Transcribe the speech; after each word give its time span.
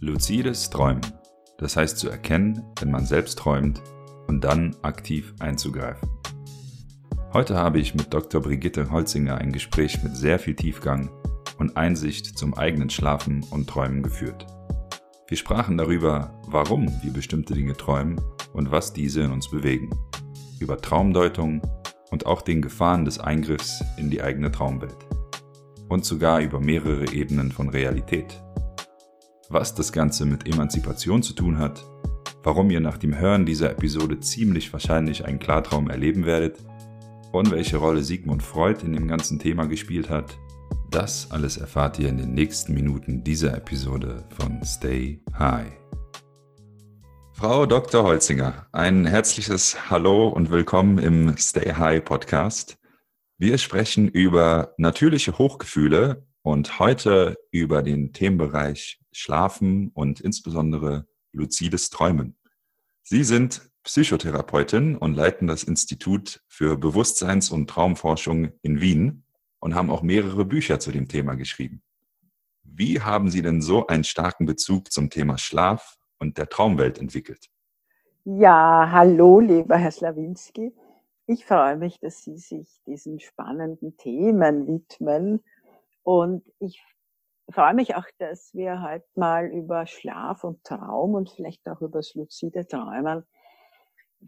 Luzides 0.00 0.70
Träumen. 0.70 1.00
Das 1.58 1.76
heißt 1.76 1.98
zu 1.98 2.08
erkennen, 2.08 2.62
wenn 2.78 2.92
man 2.92 3.04
selbst 3.04 3.36
träumt 3.36 3.82
und 4.28 4.44
dann 4.44 4.76
aktiv 4.82 5.34
einzugreifen. 5.40 6.08
Heute 7.32 7.56
habe 7.56 7.80
ich 7.80 7.96
mit 7.96 8.14
Dr. 8.14 8.40
Brigitte 8.40 8.92
Holzinger 8.92 9.38
ein 9.38 9.50
Gespräch 9.50 10.00
mit 10.04 10.16
sehr 10.16 10.38
viel 10.38 10.54
Tiefgang 10.54 11.10
und 11.58 11.76
Einsicht 11.76 12.38
zum 12.38 12.54
eigenen 12.54 12.90
Schlafen 12.90 13.44
und 13.50 13.68
Träumen 13.68 14.04
geführt. 14.04 14.46
Wir 15.26 15.36
sprachen 15.36 15.76
darüber, 15.76 16.40
warum 16.46 16.86
wir 17.02 17.12
bestimmte 17.12 17.54
Dinge 17.54 17.76
träumen 17.76 18.20
und 18.52 18.70
was 18.70 18.92
diese 18.92 19.22
in 19.22 19.32
uns 19.32 19.50
bewegen, 19.50 19.90
über 20.60 20.80
Traumdeutung 20.80 21.60
und 22.12 22.24
auch 22.24 22.42
den 22.42 22.62
Gefahren 22.62 23.04
des 23.04 23.18
Eingriffs 23.18 23.82
in 23.96 24.10
die 24.10 24.22
eigene 24.22 24.52
Traumwelt 24.52 25.08
und 25.88 26.04
sogar 26.04 26.40
über 26.40 26.60
mehrere 26.60 27.12
Ebenen 27.12 27.50
von 27.50 27.68
Realität. 27.68 28.40
Was 29.50 29.74
das 29.74 29.92
Ganze 29.92 30.26
mit 30.26 30.46
Emanzipation 30.46 31.22
zu 31.22 31.32
tun 31.32 31.58
hat, 31.58 31.82
warum 32.42 32.68
ihr 32.70 32.80
nach 32.80 32.98
dem 32.98 33.18
Hören 33.18 33.46
dieser 33.46 33.70
Episode 33.70 34.20
ziemlich 34.20 34.70
wahrscheinlich 34.74 35.24
einen 35.24 35.38
Klartraum 35.38 35.88
erleben 35.88 36.26
werdet 36.26 36.58
und 37.32 37.50
welche 37.50 37.78
Rolle 37.78 38.02
Sigmund 38.02 38.42
Freud 38.42 38.84
in 38.84 38.92
dem 38.92 39.08
ganzen 39.08 39.38
Thema 39.38 39.64
gespielt 39.64 40.10
hat, 40.10 40.38
das 40.90 41.30
alles 41.30 41.56
erfahrt 41.56 41.98
ihr 41.98 42.10
in 42.10 42.18
den 42.18 42.34
nächsten 42.34 42.74
Minuten 42.74 43.24
dieser 43.24 43.56
Episode 43.56 44.28
von 44.36 44.62
Stay 44.64 45.22
High. 45.38 45.72
Frau 47.32 47.64
Dr. 47.64 48.02
Holzinger, 48.02 48.66
ein 48.72 49.06
herzliches 49.06 49.88
Hallo 49.88 50.28
und 50.28 50.50
willkommen 50.50 50.98
im 50.98 51.38
Stay 51.38 51.72
High 51.72 52.04
Podcast. 52.04 52.76
Wir 53.38 53.56
sprechen 53.56 54.08
über 54.08 54.74
natürliche 54.76 55.38
Hochgefühle 55.38 56.27
und 56.48 56.78
heute 56.78 57.36
über 57.50 57.82
den 57.82 58.14
Themenbereich 58.14 58.98
Schlafen 59.12 59.90
und 59.92 60.20
insbesondere 60.20 61.06
luzides 61.32 61.90
Träumen. 61.90 62.38
Sie 63.02 63.22
sind 63.22 63.70
Psychotherapeutin 63.82 64.96
und 64.96 65.12
leiten 65.12 65.46
das 65.46 65.62
Institut 65.62 66.42
für 66.48 66.78
Bewusstseins- 66.78 67.50
und 67.50 67.68
Traumforschung 67.68 68.52
in 68.62 68.80
Wien 68.80 69.24
und 69.60 69.74
haben 69.74 69.90
auch 69.90 70.00
mehrere 70.00 70.46
Bücher 70.46 70.80
zu 70.80 70.90
dem 70.90 71.06
Thema 71.06 71.34
geschrieben. 71.34 71.82
Wie 72.62 73.02
haben 73.02 73.28
Sie 73.28 73.42
denn 73.42 73.60
so 73.60 73.86
einen 73.86 74.04
starken 74.04 74.46
Bezug 74.46 74.90
zum 74.90 75.10
Thema 75.10 75.36
Schlaf 75.36 75.98
und 76.18 76.38
der 76.38 76.48
Traumwelt 76.48 76.98
entwickelt? 76.98 77.50
Ja, 78.24 78.88
hallo, 78.90 79.40
lieber 79.40 79.76
Herr 79.76 79.90
Slawinski. 79.90 80.72
Ich 81.26 81.44
freue 81.44 81.76
mich, 81.76 82.00
dass 82.00 82.24
Sie 82.24 82.38
sich 82.38 82.80
diesen 82.86 83.20
spannenden 83.20 83.98
Themen 83.98 84.66
widmen. 84.66 85.42
Und 86.08 86.42
ich 86.58 86.82
freue 87.52 87.74
mich 87.74 87.94
auch, 87.94 88.06
dass 88.16 88.54
wir 88.54 88.80
heute 88.80 89.04
mal 89.14 89.44
über 89.44 89.86
Schlaf 89.86 90.42
und 90.42 90.64
Traum 90.64 91.12
und 91.12 91.28
vielleicht 91.28 91.68
auch 91.68 91.82
über 91.82 91.98
das 91.98 92.14
luzide 92.14 92.66
Träumen 92.66 93.24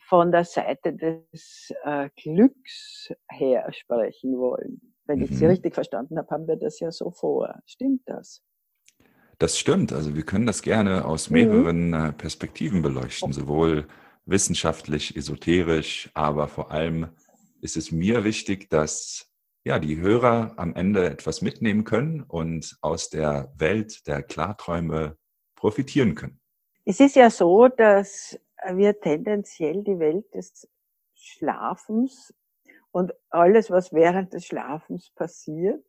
von 0.02 0.30
der 0.30 0.44
Seite 0.44 0.92
des 0.92 1.72
äh, 1.84 2.10
Glücks 2.22 3.10
her 3.30 3.72
sprechen 3.72 4.36
wollen. 4.36 4.92
Wenn 5.06 5.22
ich 5.22 5.30
Sie 5.30 5.44
mhm. 5.44 5.52
richtig 5.52 5.72
verstanden 5.72 6.18
habe, 6.18 6.28
haben 6.28 6.46
wir 6.46 6.56
das 6.56 6.80
ja 6.80 6.90
so 6.90 7.12
vor. 7.12 7.58
Stimmt 7.64 8.02
das? 8.04 8.42
Das 9.38 9.58
stimmt. 9.58 9.94
Also 9.94 10.14
wir 10.14 10.24
können 10.24 10.44
das 10.44 10.60
gerne 10.60 11.06
aus 11.06 11.30
mhm. 11.30 11.34
mehreren 11.34 11.90
mhm. 11.92 12.14
Perspektiven 12.18 12.82
beleuchten, 12.82 13.32
sowohl 13.32 13.88
wissenschaftlich, 14.26 15.16
esoterisch, 15.16 16.10
aber 16.12 16.46
vor 16.46 16.72
allem 16.72 17.08
ist 17.62 17.78
es 17.78 17.90
mir 17.90 18.22
wichtig, 18.24 18.68
dass 18.68 19.29
ja, 19.64 19.78
die 19.78 20.00
Hörer 20.00 20.54
am 20.56 20.74
Ende 20.74 21.10
etwas 21.10 21.42
mitnehmen 21.42 21.84
können 21.84 22.22
und 22.22 22.78
aus 22.80 23.10
der 23.10 23.52
Welt 23.56 24.06
der 24.06 24.22
Klarträume 24.22 25.16
profitieren 25.54 26.14
können. 26.14 26.40
Es 26.84 27.00
ist 27.00 27.16
ja 27.16 27.30
so, 27.30 27.68
dass 27.68 28.38
wir 28.72 28.98
tendenziell 29.00 29.84
die 29.84 29.98
Welt 29.98 30.32
des 30.34 30.68
Schlafens 31.14 32.34
und 32.90 33.12
alles, 33.28 33.70
was 33.70 33.92
während 33.92 34.32
des 34.32 34.46
Schlafens 34.46 35.10
passiert, 35.14 35.84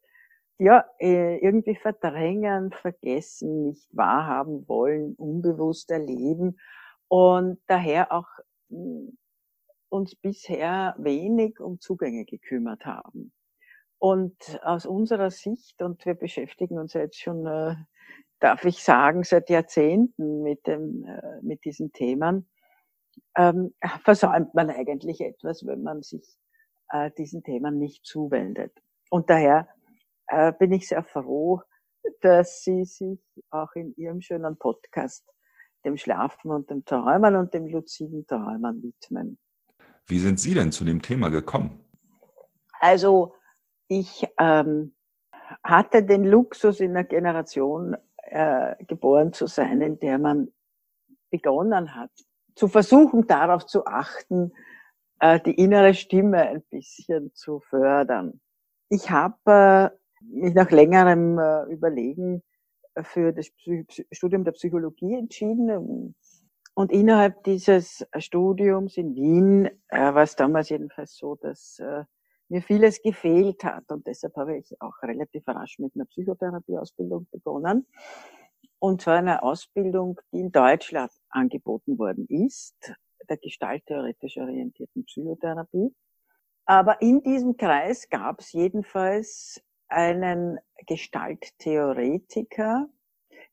ja, 0.58 0.86
äh, 1.00 1.38
irgendwie 1.38 1.76
verdrängen, 1.76 2.72
vergessen, 2.72 3.64
nicht 3.64 3.90
wahrhaben 3.96 4.68
wollen, 4.68 5.16
unbewusst 5.16 5.90
erleben 5.90 6.60
und 7.08 7.60
daher 7.66 8.12
auch 8.12 8.28
hm, 8.70 9.18
uns 9.90 10.16
bisher 10.16 10.96
wenig 11.00 11.60
um 11.60 11.80
Zugänge 11.80 12.26
gekümmert 12.26 12.86
haben. 12.86 13.34
Und 14.02 14.60
aus 14.64 14.88
unserer 14.88 15.30
Sicht, 15.30 15.80
und 15.84 16.04
wir 16.08 16.16
beschäftigen 16.16 16.80
uns 16.80 16.94
jetzt 16.94 17.20
schon, 17.20 17.46
äh, 17.46 17.76
darf 18.40 18.66
ich 18.66 18.84
sagen, 18.84 19.24
seit 19.24 19.48
Jahrzehnten 19.52 20.42
mit, 20.42 20.66
dem, 20.66 21.06
äh, 21.06 21.40
mit 21.44 21.64
diesen 21.66 21.92
Themen, 21.92 22.50
ähm, 23.38 23.76
versäumt 24.04 24.56
man 24.56 24.72
eigentlich 24.72 25.22
etwas, 25.22 25.68
wenn 25.68 25.84
man 25.84 26.02
sich 26.02 26.36
äh, 26.90 27.12
diesen 27.16 27.44
Themen 27.44 27.78
nicht 27.78 28.04
zuwendet. 28.04 28.74
Und 29.12 29.30
daher 29.30 29.68
bin 30.60 30.72
ich 30.72 30.88
sehr 30.88 31.04
froh, 31.04 31.62
dass 32.22 32.64
Sie 32.64 32.86
sich 32.86 33.20
auch 33.50 33.74
in 33.76 33.94
Ihrem 33.98 34.22
schönen 34.22 34.58
Podcast 34.58 35.30
dem 35.84 35.98
Schlafen 35.98 36.52
und 36.52 36.70
dem 36.70 36.86
Träumen 36.86 37.36
und 37.36 37.54
dem 37.54 37.68
luziden 37.68 38.26
Träumen 38.26 38.82
widmen. 38.82 39.38
Wie 40.06 40.20
sind 40.20 40.40
Sie 40.40 40.54
denn 40.54 40.72
zu 40.72 40.86
dem 40.86 41.02
Thema 41.02 41.28
gekommen? 41.28 41.84
Also 42.80 43.36
ich 43.92 44.26
ähm, 44.40 44.96
hatte 45.64 46.02
den 46.02 46.24
Luxus 46.24 46.80
in 46.80 46.92
einer 46.92 47.04
Generation 47.04 47.98
äh, 48.24 48.82
geboren 48.86 49.34
zu 49.34 49.48
sein, 49.48 49.82
in 49.82 50.00
der 50.00 50.18
man 50.18 50.48
begonnen 51.30 51.94
hat, 51.94 52.12
zu 52.56 52.70
versuchen 52.70 53.28
darauf 53.28 53.66
zu 53.66 53.86
achten, 53.86 54.54
äh, 55.20 55.42
die 55.42 55.56
innere 55.56 55.94
Stimme 55.94 56.38
ein 56.38 56.62
bisschen 56.70 57.34
zu 57.34 57.60
fördern. 57.60 58.40
Ich 58.88 59.12
habe 59.12 59.92
äh, 59.92 60.24
mich 60.24 60.54
nach 60.54 60.72
längerem 60.72 61.38
äh, 61.38 61.64
Überlegen 61.66 62.44
für 63.02 63.34
das 63.34 63.52
Studium 64.14 64.46
der 64.46 64.54
Psychologie 64.54 65.16
entschieden. 65.16 66.16
Und 66.76 66.92
innerhalb 66.94 67.44
dieses 67.44 68.08
Studiums 68.20 68.96
in 68.96 69.16
Wien 69.16 69.66
äh, 69.90 70.14
war 70.14 70.24
es 70.24 70.38
damals 70.38 70.70
jedenfalls 70.70 71.18
so, 71.18 71.36
dass 71.36 71.80
äh, 71.80 72.06
mir 72.52 72.62
vieles 72.62 73.02
gefehlt 73.02 73.64
hat. 73.64 73.90
Und 73.92 74.06
deshalb 74.06 74.36
habe 74.36 74.58
ich 74.58 74.80
auch 74.82 75.02
relativ 75.02 75.48
rasch 75.48 75.80
mit 75.80 75.96
einer 75.96 76.04
Psychotherapieausbildung 76.06 77.26
begonnen. 77.32 77.88
Und 78.78 79.02
zwar 79.02 79.20
eine 79.20 79.42
Ausbildung, 79.42 80.20
die 80.34 80.42
in 80.42 80.52
Deutschland 80.52 81.14
angeboten 81.30 81.98
worden 81.98 82.28
ist, 82.28 82.94
der 83.30 83.38
gestalttheoretisch 83.38 84.36
orientierten 84.38 85.06
Psychotherapie. 85.06 85.96
Aber 86.66 87.02
in 87.02 87.24
diesem 87.24 87.56
Kreis 87.56 88.10
gab 88.10 88.42
es 88.42 88.52
jedenfalls 88.52 89.62
einen 89.88 90.60
Gestalttheoretiker, 90.88 92.90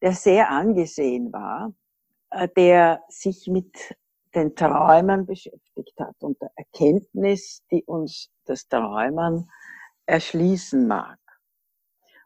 der 0.02 0.12
sehr 0.12 0.50
angesehen 0.50 1.32
war, 1.32 1.72
äh, 2.30 2.48
der 2.56 3.04
sich 3.08 3.46
mit 3.46 3.94
den 4.34 4.54
Träumen 4.54 5.26
beschäftigt 5.26 5.98
hat 5.98 6.16
und 6.20 6.40
der 6.40 6.50
Erkenntnis, 6.56 7.62
die 7.70 7.84
uns 7.84 8.30
das 8.44 8.68
Träumen 8.68 9.50
erschließen 10.06 10.86
mag. 10.86 11.18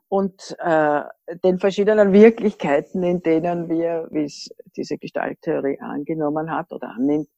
Und 0.09 0.55
äh, 0.59 1.03
den 1.43 1.59
verschiedenen 1.59 2.13
Wirklichkeiten, 2.13 3.03
in 3.03 3.23
denen 3.23 3.69
wir, 3.69 4.09
wie 4.11 4.25
es 4.25 4.51
diese 4.77 4.99
Gestalttheorie 4.99 5.81
angenommen 5.81 6.51
hat 6.51 6.71
oder 6.73 6.91
annimmt, 6.91 7.29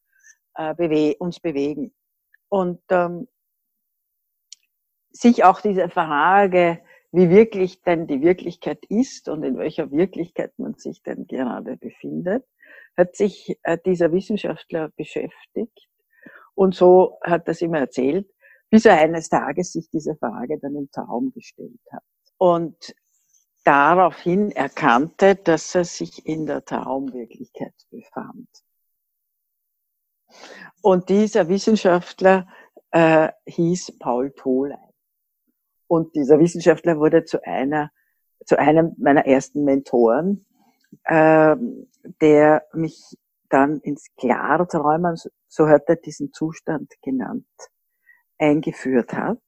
äh, 0.56 0.74
bewe 0.74 1.14
uns 1.18 1.38
bewegen. 1.38 1.94
Und 2.48 2.82
ähm, 2.90 3.28
sich 5.10 5.44
auch 5.44 5.60
diese 5.60 5.88
Frage, 5.88 6.80
wie 7.12 7.30
wirklich 7.30 7.80
denn 7.82 8.08
die 8.08 8.22
Wirklichkeit 8.22 8.84
ist 8.88 9.28
und 9.28 9.44
in 9.44 9.56
welcher 9.56 9.92
Wirklichkeit 9.92 10.52
man 10.58 10.74
sich 10.74 11.00
denn 11.04 11.28
gerade 11.28 11.76
befindet, 11.76 12.44
hat 12.96 13.16
sich 13.16 13.58
äh, 13.62 13.78
dieser 13.84 14.12
Wissenschaftler 14.12 14.90
beschäftigt. 14.96 15.88
Und 16.54 16.74
so 16.74 17.18
hat 17.22 17.46
er 17.48 17.52
es 17.52 17.62
immer 17.62 17.78
erzählt, 17.78 18.28
bis 18.70 18.84
er 18.84 18.98
eines 18.98 19.28
Tages 19.28 19.72
sich 19.72 19.88
diese 19.90 20.16
Frage 20.16 20.58
dann 20.60 20.76
im 20.76 20.90
Traum 20.90 21.32
gestellt 21.32 21.80
hat. 21.90 22.02
Und 22.38 22.94
daraufhin 23.64 24.50
erkannte, 24.50 25.36
dass 25.36 25.74
er 25.74 25.84
sich 25.84 26.26
in 26.26 26.46
der 26.46 26.64
Traumwirklichkeit 26.64 27.74
befand. 27.90 28.48
Und 30.82 31.08
dieser 31.08 31.48
Wissenschaftler 31.48 32.46
äh, 32.90 33.30
hieß 33.46 33.98
Paul 33.98 34.32
Tholey. 34.32 34.76
Und 35.86 36.14
dieser 36.14 36.38
Wissenschaftler 36.38 36.98
wurde 36.98 37.24
zu 37.24 37.44
einer, 37.44 37.90
zu 38.44 38.58
einem 38.58 38.94
meiner 38.98 39.26
ersten 39.26 39.64
Mentoren, 39.64 40.46
äh, 41.04 41.56
der 42.20 42.66
mich 42.72 43.16
dann 43.48 43.80
ins 43.80 44.06
klare 44.16 44.66
Träumen, 44.66 45.16
so 45.48 45.68
hat 45.68 45.84
er 45.88 45.96
diesen 45.96 46.32
Zustand 46.32 46.92
genannt, 47.02 47.46
eingeführt 48.38 49.12
hat. 49.12 49.38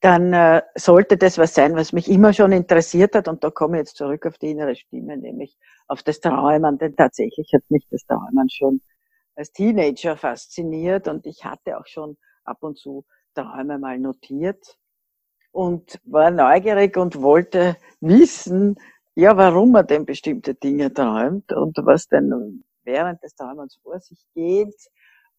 dann 0.00 0.32
äh, 0.32 0.62
sollte 0.74 1.16
das 1.16 1.38
was 1.38 1.54
sein, 1.54 1.74
was 1.76 1.92
mich 1.92 2.10
immer 2.10 2.32
schon 2.32 2.52
interessiert 2.52 3.14
hat. 3.14 3.28
Und 3.28 3.44
da 3.44 3.50
komme 3.50 3.76
ich 3.76 3.80
jetzt 3.82 3.96
zurück 3.96 4.26
auf 4.26 4.38
die 4.38 4.50
innere 4.50 4.76
Stimme, 4.76 5.16
nämlich 5.16 5.56
auf 5.88 6.02
das 6.02 6.20
Träumen. 6.20 6.78
Denn 6.78 6.96
tatsächlich 6.96 7.52
hat 7.54 7.62
mich 7.68 7.86
das 7.90 8.04
Träumen 8.06 8.48
schon 8.50 8.80
als 9.34 9.52
Teenager 9.52 10.16
fasziniert 10.16 11.08
und 11.08 11.26
ich 11.26 11.44
hatte 11.44 11.78
auch 11.78 11.86
schon 11.86 12.18
ab 12.44 12.58
und 12.60 12.78
zu 12.78 13.04
Träume 13.34 13.78
mal 13.78 13.98
notiert 13.98 14.78
und 15.52 16.00
war 16.04 16.30
neugierig 16.30 16.96
und 16.96 17.22
wollte 17.22 17.76
wissen, 18.00 18.76
ja, 19.14 19.36
warum 19.36 19.72
man 19.72 19.86
denn 19.86 20.06
bestimmte 20.06 20.54
Dinge 20.54 20.92
träumt 20.92 21.52
und 21.52 21.76
was 21.84 22.08
denn 22.08 22.64
während 22.84 23.22
des 23.22 23.34
Träumens 23.34 23.78
vor 23.82 24.00
sich 24.00 24.24
geht. 24.34 24.74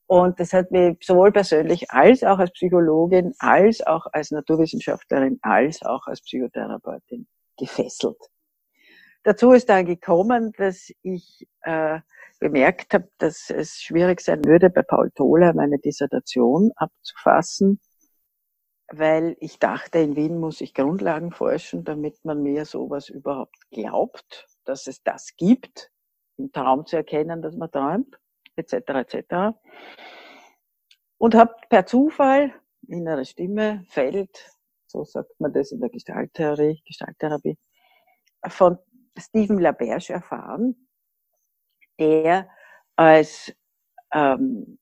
Und 0.05 0.39
das 0.39 0.53
hat 0.53 0.71
mich 0.71 0.97
sowohl 1.01 1.31
persönlich 1.31 1.89
als 1.89 2.23
auch 2.23 2.37
als 2.37 2.51
Psychologin, 2.51 3.33
als 3.39 3.85
auch 3.85 4.05
als 4.11 4.31
Naturwissenschaftlerin, 4.31 5.39
als 5.41 5.81
auch 5.81 6.05
als 6.07 6.21
Psychotherapeutin 6.21 7.27
gefesselt. 7.57 8.17
Dazu 9.23 9.53
ist 9.53 9.69
dann 9.69 9.85
gekommen, 9.85 10.51
dass 10.57 10.91
ich 11.01 11.47
äh, 11.61 11.99
bemerkt 12.39 12.93
habe, 12.93 13.09
dass 13.19 13.49
es 13.49 13.75
schwierig 13.81 14.19
sein 14.19 14.43
würde, 14.43 14.69
bei 14.69 14.83
Paul 14.83 15.11
Tholer 15.11 15.53
meine 15.53 15.79
Dissertation 15.79 16.71
abzufassen, 16.75 17.79
weil 18.98 19.36
ich 19.40 19.60
dachte, 19.60 20.00
in 20.00 20.16
Wien 20.16 20.40
muss 20.40 20.62
ich 20.62 20.74
Grundlagen 20.74 21.31
forschen, 21.31 21.84
damit 21.84 22.24
man 22.24 22.44
mir 22.44 22.66
sowas 22.66 23.10
überhaupt 23.10 23.56
glaubt, 23.72 24.48
dass 24.66 24.88
es 24.88 25.04
das 25.04 25.36
gibt, 25.36 25.92
im 26.38 26.51
Traum 26.51 26.86
zu 26.86 26.98
erkennen, 26.98 27.42
dass 27.42 27.56
man 27.56 27.72
träumt, 27.72 28.19
etc. 28.56 28.74
etc. 28.74 29.57
Und 31.18 31.36
habe 31.36 31.56
per 31.69 31.86
Zufall 31.86 32.54
innere 32.88 33.25
Stimme, 33.25 33.86
Feld, 33.90 34.51
so 34.88 35.04
sagt 35.04 35.40
man 35.40 35.54
das 35.54 35.72
in 35.72 35.80
der 35.80 35.90
Gestalttheorie, 35.90 36.81
Gestalttherapie, 36.86 37.57
von 38.48 38.78
Stephen 39.18 39.60
LaBerge 39.60 40.13
erfahren, 40.13 40.88
der 42.00 42.50
als 42.95 43.54
ähm, 44.12 44.80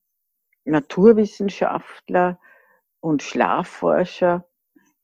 Naturwissenschaftler 0.65 2.39
und 3.01 3.21
Schlafforscher 3.23 4.45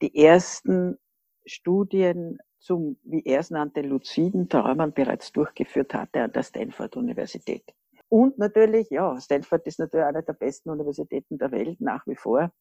die 0.02 0.16
ersten 0.16 0.98
Studien 1.46 2.40
zum, 2.60 2.98
wie 3.04 3.24
er 3.26 3.40
es 3.40 3.50
nannte, 3.50 3.82
luziden 3.82 4.50
Träumen 4.50 4.94
bereits 4.94 5.32
durchgeführt 5.32 5.94
hatte 5.94 6.24
an 6.24 6.32
der 6.32 6.44
Stanford-Universität. 6.44 7.64
Und 8.10 8.38
natürlich, 8.38 8.90
ja, 8.90 9.20
Stanford 9.20 9.66
ist 9.68 9.80
natürlich 9.80 10.06
eine 10.06 10.24
der 10.24 10.34
besten 10.34 10.70
Universitäten 10.70 11.38
der 11.38 11.52
Welt 11.52 11.82
nach 11.82 12.06
wie 12.08 12.16
vor. 12.16 12.52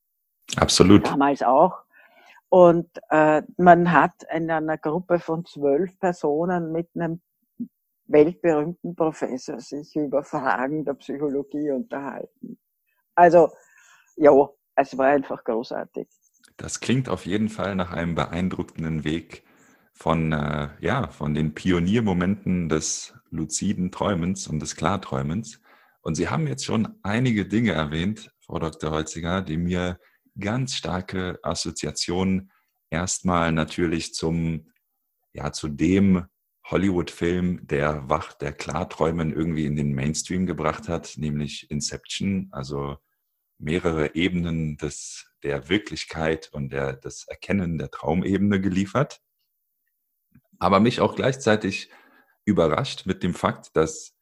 Absolut. 0.56 1.06
Damals 1.06 1.42
auch. 1.42 1.82
Und 2.48 2.88
äh, 3.10 3.42
man 3.56 3.92
hat 3.92 4.14
in 4.32 4.50
einer 4.50 4.78
Gruppe 4.78 5.18
von 5.18 5.44
zwölf 5.44 5.98
Personen 5.98 6.72
mit 6.72 6.88
einem 6.94 7.20
weltberühmten 8.06 8.94
Professor 8.94 9.60
sich 9.60 9.94
über 9.96 10.22
Fragen 10.22 10.84
der 10.84 10.94
Psychologie 10.94 11.70
unterhalten. 11.70 12.58
Also, 13.14 13.50
ja, 14.16 14.30
es 14.76 14.96
war 14.96 15.06
einfach 15.08 15.42
großartig. 15.42 16.06
Das 16.56 16.80
klingt 16.80 17.08
auf 17.08 17.26
jeden 17.26 17.48
Fall 17.48 17.74
nach 17.74 17.92
einem 17.92 18.14
beeindruckenden 18.14 19.04
Weg 19.04 19.42
von, 19.92 20.32
äh, 20.32 20.68
ja, 20.80 21.08
von 21.08 21.34
den 21.34 21.54
Pioniermomenten 21.54 22.68
des 22.68 23.14
luziden 23.30 23.90
Träumens 23.90 24.46
und 24.46 24.60
des 24.60 24.76
Klarträumens. 24.76 25.60
Und 26.02 26.14
Sie 26.14 26.28
haben 26.28 26.46
jetzt 26.46 26.64
schon 26.64 26.94
einige 27.02 27.46
Dinge 27.46 27.72
erwähnt, 27.72 28.30
Frau 28.40 28.58
Dr. 28.58 28.92
Holziger, 28.92 29.42
die 29.42 29.56
mir 29.56 29.98
ganz 30.38 30.74
starke 30.74 31.38
Assoziationen 31.42 32.52
erstmal 32.90 33.52
natürlich 33.52 34.14
zum, 34.14 34.70
ja, 35.32 35.52
zu 35.52 35.68
dem 35.68 36.26
Hollywood-Film, 36.66 37.66
der 37.66 38.08
Wach 38.08 38.34
der 38.34 38.52
Klarträumen 38.52 39.32
irgendwie 39.32 39.66
in 39.66 39.76
den 39.76 39.94
Mainstream 39.94 40.46
gebracht 40.46 40.88
hat, 40.88 41.14
nämlich 41.16 41.70
Inception, 41.70 42.48
also 42.50 42.98
mehrere 43.58 44.14
Ebenen 44.14 44.76
des, 44.76 45.32
der 45.42 45.68
Wirklichkeit 45.68 46.50
und 46.52 46.70
der, 46.70 46.94
des 46.94 47.26
Erkennen 47.26 47.78
der 47.78 47.90
Traumebene 47.90 48.60
geliefert. 48.60 49.20
Aber 50.58 50.80
mich 50.80 51.00
auch 51.00 51.14
gleichzeitig 51.14 51.90
überrascht 52.44 53.06
mit 53.06 53.22
dem 53.22 53.34
Fakt, 53.34 53.76
dass 53.76 54.16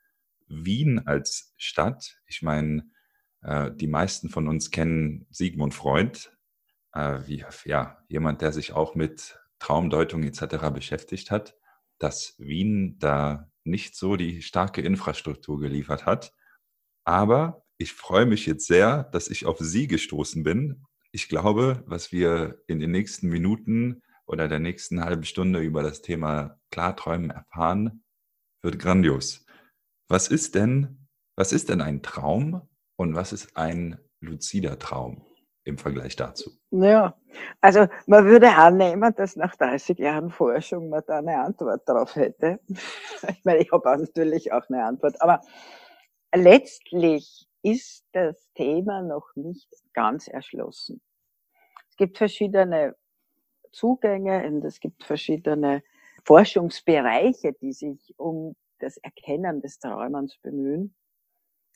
Wien 0.47 1.07
als 1.07 1.53
Stadt, 1.57 2.19
ich 2.27 2.43
meine, 2.43 2.91
äh, 3.43 3.71
die 3.73 3.87
meisten 3.87 4.29
von 4.29 4.49
uns 4.49 4.71
kennen 4.71 5.27
Sigmund 5.31 5.75
Freud, 5.75 6.29
äh, 6.93 7.21
wie 7.27 7.45
ja, 7.65 7.99
jemand, 8.09 8.41
der 8.41 8.53
sich 8.53 8.73
auch 8.73 8.95
mit 8.95 9.39
Traumdeutung 9.59 10.23
etc. 10.23 10.71
beschäftigt 10.73 11.31
hat 11.31 11.55
dass 11.99 12.35
Wien 12.39 12.99
da 12.99 13.51
nicht 13.65 13.97
so 13.97 14.17
die 14.17 14.43
starke 14.43 14.81
Infrastruktur 14.83 15.61
geliefert 15.61 16.07
hat. 16.07 16.33
Aber 17.05 17.64
ich 17.79 17.93
freue 17.93 18.27
mich 18.27 18.47
jetzt 18.47 18.67
sehr, 18.67 19.05
dass 19.05 19.29
ich 19.29 19.47
auf 19.47 19.59
Sie 19.59 19.87
gestoßen 19.87 20.43
bin. 20.43 20.85
Ich 21.13 21.29
glaube, 21.29 21.83
was 21.87 22.13
wir 22.13 22.63
in 22.67 22.81
den 22.81 22.91
nächsten 22.91 23.29
Minuten 23.29 24.03
oder 24.27 24.49
der 24.49 24.59
nächsten 24.59 25.05
halben 25.05 25.25
Stunde 25.25 25.61
über 25.61 25.83
das 25.83 26.03
Thema 26.03 26.59
Klarträumen 26.71 27.31
erfahren, 27.31 28.05
wird 28.63 28.79
grandios. 28.79 29.45
Was 30.09 30.29
ist 30.29 30.55
denn, 30.55 31.09
was 31.37 31.53
ist 31.53 31.69
denn 31.69 31.81
ein 31.81 32.03
Traum 32.03 32.69
und 32.97 33.15
was 33.15 33.33
ist 33.33 33.57
ein 33.57 33.99
luzider 34.21 34.79
Traum? 34.79 35.25
im 35.65 35.79
Vergleich 35.79 36.15
dazu? 36.15 36.51
Ja, 36.71 37.17
also 37.61 37.87
man 38.07 38.27
würde 38.27 38.51
annehmen, 38.51 39.15
dass 39.17 39.35
nach 39.37 39.57
30 39.57 39.99
Jahren 39.99 40.31
Forschung 40.31 40.91
man 40.91 41.03
da 41.07 41.19
eine 41.19 41.41
Antwort 41.41 41.89
darauf 41.89 42.15
hätte. 42.17 42.61
Ich 43.27 43.43
meine, 43.43 43.63
ich 43.63 43.73
habe 43.73 43.89
natürlich 43.97 44.53
auch 44.53 44.69
eine 44.69 44.85
Antwort, 44.85 45.23
aber 45.23 45.41
letztlich 46.35 47.49
ist 47.65 48.05
das 48.13 48.53
Thema 48.55 49.03
noch 49.03 49.35
nicht 49.35 49.69
ganz 49.95 50.29
erschlossen. 50.29 51.01
Es 51.89 51.97
gibt 51.97 52.19
verschiedene 52.19 52.95
Zugänge 53.73 54.47
und 54.47 54.65
es 54.65 54.79
gibt 54.81 55.03
verschiedene 55.03 55.83
Forschungsbereiche, 56.25 57.55
die 57.55 57.73
sich 57.73 58.15
um 58.19 58.55
das 58.81 58.99
Erkennen 58.99 59.63
des 59.63 59.79
Träumens 59.79 60.37
bemühen. 60.43 60.95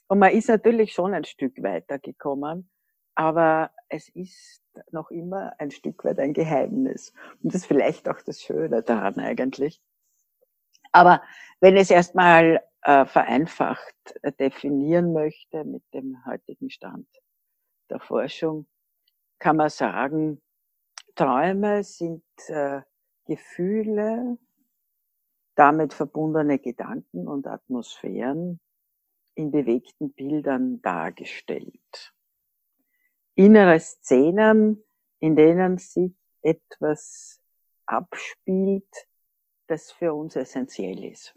Und 0.07 0.19
man 0.19 0.31
ist 0.31 0.47
natürlich 0.47 0.93
schon 0.93 1.13
ein 1.13 1.23
Stück 1.23 1.61
weitergekommen. 1.61 2.69
Aber 3.15 3.71
es 3.89 4.09
ist 4.09 4.63
noch 4.91 5.11
immer 5.11 5.53
ein 5.57 5.71
Stück 5.71 6.05
weit 6.05 6.19
ein 6.19 6.33
Geheimnis. 6.33 7.11
Und 7.43 7.53
das 7.53 7.61
ist 7.61 7.67
vielleicht 7.67 8.07
auch 8.07 8.21
das 8.21 8.41
Schöne 8.41 8.81
daran 8.83 9.19
eigentlich. 9.19 9.81
Aber 10.91 11.21
wenn 11.59 11.75
es 11.75 11.91
erstmal 11.91 12.63
äh, 12.81 13.05
vereinfacht 13.05 14.19
äh, 14.21 14.31
definieren 14.31 15.13
möchte 15.13 15.63
mit 15.63 15.83
dem 15.93 16.23
heutigen 16.25 16.69
Stand 16.69 17.07
der 17.89 17.99
Forschung, 17.99 18.67
kann 19.39 19.57
man 19.57 19.69
sagen, 19.69 20.41
Träume 21.15 21.83
sind 21.83 22.23
äh, 22.47 22.81
Gefühle, 23.25 24.37
damit 25.55 25.93
verbundene 25.93 26.59
Gedanken 26.59 27.27
und 27.27 27.47
Atmosphären 27.47 28.59
in 29.35 29.51
bewegten 29.51 30.13
Bildern 30.13 30.81
dargestellt 30.81 32.13
innere 33.39 33.79
Szenen, 33.79 34.83
in 35.21 35.37
denen 35.37 35.77
sich 35.77 36.11
etwas 36.41 37.41
abspielt, 37.85 39.07
das 39.67 39.93
für 39.93 40.13
uns 40.13 40.35
essentiell 40.35 41.05
ist. 41.05 41.33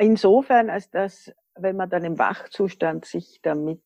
Insofern, 0.00 0.70
als 0.70 0.90
dass, 0.90 1.32
wenn 1.54 1.76
man 1.76 1.90
dann 1.90 2.04
im 2.04 2.18
Wachzustand 2.18 3.04
sich 3.04 3.40
damit 3.42 3.82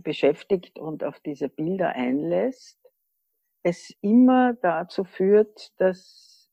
beschäftigt 0.00 0.78
und 0.78 1.04
auf 1.04 1.20
diese 1.20 1.48
Bilder 1.48 1.90
einlässt, 1.90 2.78
es 3.62 3.92
immer 4.00 4.54
dazu 4.54 5.04
führt, 5.04 5.78
dass 5.78 6.50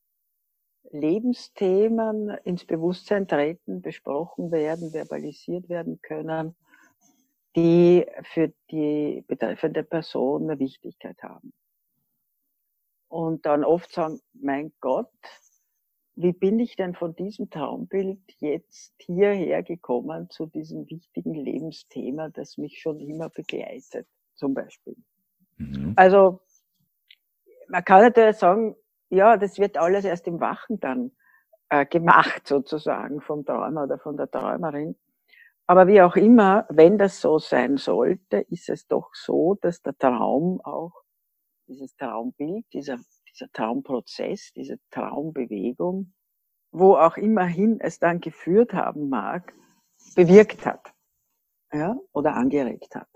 Lebensthemen 0.91 2.29
ins 2.43 2.65
Bewusstsein 2.65 3.27
treten, 3.27 3.81
besprochen 3.81 4.51
werden, 4.51 4.91
verbalisiert 4.91 5.69
werden 5.69 6.01
können 6.01 6.55
die 7.55 8.05
für 8.23 8.53
die 8.69 9.23
betreffende 9.27 9.83
Person 9.83 10.49
eine 10.49 10.59
Wichtigkeit 10.59 11.21
haben. 11.23 11.53
Und 13.07 13.45
dann 13.45 13.63
oft 13.63 13.91
sagen, 13.91 14.19
mein 14.33 14.73
Gott, 14.81 15.09
wie 16.15 16.31
bin 16.31 16.59
ich 16.59 16.75
denn 16.75 16.95
von 16.95 17.15
diesem 17.15 17.49
Traumbild 17.49 18.19
jetzt 18.39 18.93
hierher 18.99 19.63
gekommen 19.63 20.29
zu 20.29 20.45
diesem 20.45 20.89
wichtigen 20.89 21.33
Lebensthema, 21.33 22.29
das 22.29 22.57
mich 22.57 22.79
schon 22.79 22.99
immer 22.99 23.29
begleitet, 23.29 24.07
zum 24.35 24.53
Beispiel. 24.53 24.95
Mhm. 25.57 25.93
Also, 25.95 26.41
man 27.67 27.83
kann 27.83 28.01
natürlich 28.01 28.37
sagen, 28.37 28.75
ja, 29.09 29.37
das 29.37 29.59
wird 29.59 29.77
alles 29.77 30.05
erst 30.05 30.27
im 30.27 30.39
Wachen 30.39 30.79
dann 30.79 31.11
äh, 31.69 31.85
gemacht, 31.85 32.47
sozusagen, 32.47 33.21
vom 33.21 33.45
Träumer 33.45 33.83
oder 33.83 33.99
von 33.99 34.17
der 34.17 34.29
Träumerin. 34.29 34.95
Aber 35.67 35.87
wie 35.87 36.01
auch 36.01 36.15
immer, 36.15 36.65
wenn 36.69 36.97
das 36.97 37.19
so 37.19 37.39
sein 37.39 37.77
sollte, 37.77 38.37
ist 38.49 38.69
es 38.69 38.87
doch 38.87 39.09
so, 39.13 39.55
dass 39.61 39.81
der 39.81 39.97
Traum 39.97 40.61
auch, 40.61 40.93
dieses 41.67 41.95
Traumbild, 41.95 42.65
dieser 42.71 42.99
dieser 43.35 43.51
Traumprozess, 43.51 44.51
diese 44.53 44.79
Traumbewegung, 44.91 46.13
wo 46.71 46.95
auch 46.95 47.17
immerhin 47.17 47.79
es 47.79 47.99
dann 47.99 48.19
geführt 48.19 48.73
haben 48.73 49.09
mag, 49.09 49.53
bewirkt 50.15 50.65
hat 50.65 50.93
ja, 51.71 51.97
oder 52.13 52.35
angeregt 52.35 52.95
hat. 52.95 53.07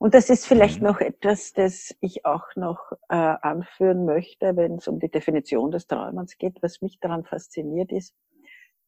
Und 0.00 0.14
das 0.14 0.30
ist 0.30 0.46
vielleicht 0.46 0.80
mhm. 0.80 0.86
noch 0.86 1.00
etwas, 1.00 1.52
das 1.52 1.94
ich 2.00 2.24
auch 2.24 2.54
noch 2.54 2.92
äh, 3.08 3.16
anführen 3.16 4.04
möchte, 4.04 4.56
wenn 4.56 4.76
es 4.76 4.86
um 4.86 5.00
die 5.00 5.10
Definition 5.10 5.72
des 5.72 5.88
Träumens 5.88 6.38
geht. 6.38 6.62
Was 6.62 6.80
mich 6.80 7.00
daran 7.00 7.24
fasziniert 7.24 7.90
ist, 7.90 8.14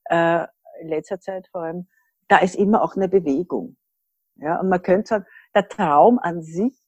äh, 0.04 0.46
in 0.80 0.88
letzter 0.88 1.18
Zeit 1.18 1.48
vor 1.48 1.62
allem, 1.62 1.88
da 2.28 2.38
ist 2.38 2.54
immer 2.54 2.82
auch 2.82 2.94
eine 2.94 3.08
Bewegung. 3.08 3.76
Ja, 4.36 4.60
und 4.60 4.68
man 4.68 4.82
könnte 4.82 5.08
sagen, 5.08 5.26
der 5.54 5.68
Traum 5.68 6.20
an 6.20 6.42
sich 6.42 6.80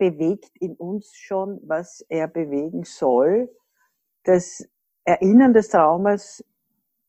bewegt 0.00 0.50
in 0.58 0.74
uns 0.76 1.14
schon, 1.14 1.60
was 1.62 2.04
er 2.08 2.26
bewegen 2.26 2.84
soll. 2.84 3.54
Das 4.24 4.66
Erinnern 5.04 5.52
des 5.52 5.68
Traumes 5.68 6.42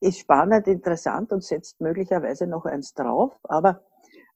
ist 0.01 0.19
spannend, 0.19 0.67
interessant 0.67 1.31
und 1.31 1.41
setzt 1.41 1.79
möglicherweise 1.79 2.47
noch 2.47 2.65
eins 2.65 2.93
drauf, 2.93 3.33
aber 3.43 3.81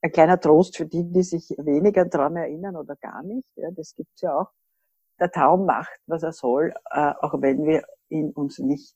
ein 0.02 0.12
kleiner 0.12 0.40
Trost 0.40 0.78
für 0.78 0.86
die, 0.86 1.04
die 1.04 1.24
sich 1.24 1.50
weniger 1.58 2.06
daran 2.06 2.38
erinnern 2.38 2.78
oder 2.78 2.96
gar 2.96 3.24
nicht. 3.24 3.52
Ja, 3.58 3.72
das 3.72 3.94
gibt's 3.94 4.22
ja 4.22 4.40
auch. 4.40 4.52
Der 5.20 5.32
Traum 5.32 5.66
macht, 5.66 6.00
was 6.08 6.24
er 6.24 6.32
soll, 6.32 6.74
äh, 6.92 7.14
auch 7.20 7.42
wenn 7.42 7.66
wir 7.66 7.84
ihn 8.10 8.32
uns 8.32 8.60
nicht 8.60 8.96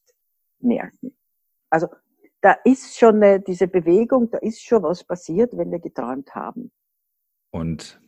merken. 0.59 1.17
Also 1.69 1.87
da 2.41 2.53
ist 2.63 2.97
schon 2.97 3.15
eine, 3.15 3.41
diese 3.41 3.67
Bewegung, 3.67 4.29
da 4.31 4.37
ist 4.37 4.61
schon 4.61 4.83
was 4.83 5.03
passiert, 5.03 5.57
wenn 5.57 5.71
wir 5.71 5.79
geträumt 5.79 6.33
haben. 6.33 6.71
Und 7.51 7.99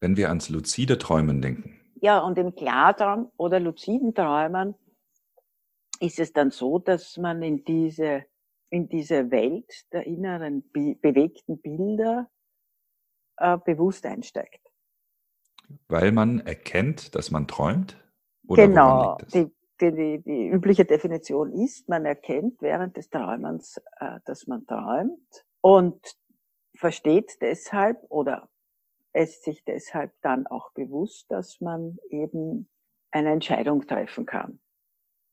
wenn 0.00 0.16
wir 0.16 0.28
ans 0.28 0.48
luzide 0.48 0.98
Träumen 0.98 1.40
denken. 1.40 1.78
Ja, 2.00 2.20
und 2.20 2.38
im 2.38 2.54
Klartraum 2.54 3.30
oder 3.36 3.60
luziden 3.60 4.14
Träumen 4.14 4.74
ist 6.00 6.18
es 6.18 6.32
dann 6.32 6.50
so, 6.50 6.78
dass 6.78 7.18
man 7.18 7.42
in 7.42 7.64
diese, 7.64 8.24
in 8.70 8.88
diese 8.88 9.30
Welt 9.30 9.70
der 9.92 10.06
inneren 10.06 10.62
be 10.72 10.96
bewegten 11.00 11.60
Bilder 11.60 12.30
äh, 13.36 13.58
bewusst 13.58 14.06
einsteigt. 14.06 14.60
Weil 15.88 16.10
man 16.12 16.40
erkennt, 16.40 17.14
dass 17.14 17.30
man 17.30 17.46
träumt? 17.46 17.96
Oder 18.48 18.66
genau. 18.66 19.18
Die, 19.32 19.50
die, 19.80 20.22
die, 20.22 20.48
übliche 20.48 20.84
Definition 20.84 21.52
ist, 21.52 21.88
man 21.88 22.04
erkennt 22.04 22.60
während 22.60 22.96
des 22.96 23.08
Träumens, 23.10 23.80
äh, 23.98 24.20
dass 24.24 24.46
man 24.46 24.66
träumt 24.66 25.44
und 25.60 26.00
versteht 26.74 27.36
deshalb 27.40 27.98
oder 28.08 28.48
ist 29.12 29.44
sich 29.44 29.64
deshalb 29.64 30.12
dann 30.22 30.46
auch 30.46 30.72
bewusst, 30.72 31.30
dass 31.30 31.60
man 31.60 31.98
eben 32.10 32.68
eine 33.10 33.30
Entscheidung 33.30 33.86
treffen 33.86 34.26
kann. 34.26 34.60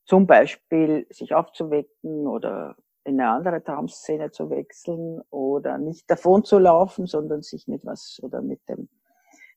Zum 0.05 0.25
Beispiel 0.25 1.05
sich 1.09 1.33
aufzuwecken 1.33 2.27
oder 2.27 2.75
in 3.03 3.19
eine 3.21 3.29
andere 3.29 3.63
Traumszene 3.63 4.31
zu 4.31 4.49
wechseln 4.49 5.21
oder 5.29 5.77
nicht 5.77 6.09
davon 6.09 6.43
zu 6.43 6.59
laufen, 6.59 7.07
sondern 7.07 7.41
sich 7.41 7.67
mit 7.67 7.85
was 7.85 8.19
oder 8.21 8.41
mit 8.41 8.59
dem 8.67 8.89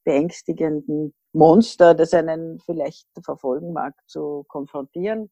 beängstigenden 0.04 1.14
Monster, 1.32 1.94
das 1.94 2.14
einen 2.14 2.60
vielleicht 2.60 3.06
verfolgen 3.22 3.72
mag, 3.72 3.94
zu 4.06 4.44
konfrontieren. 4.48 5.30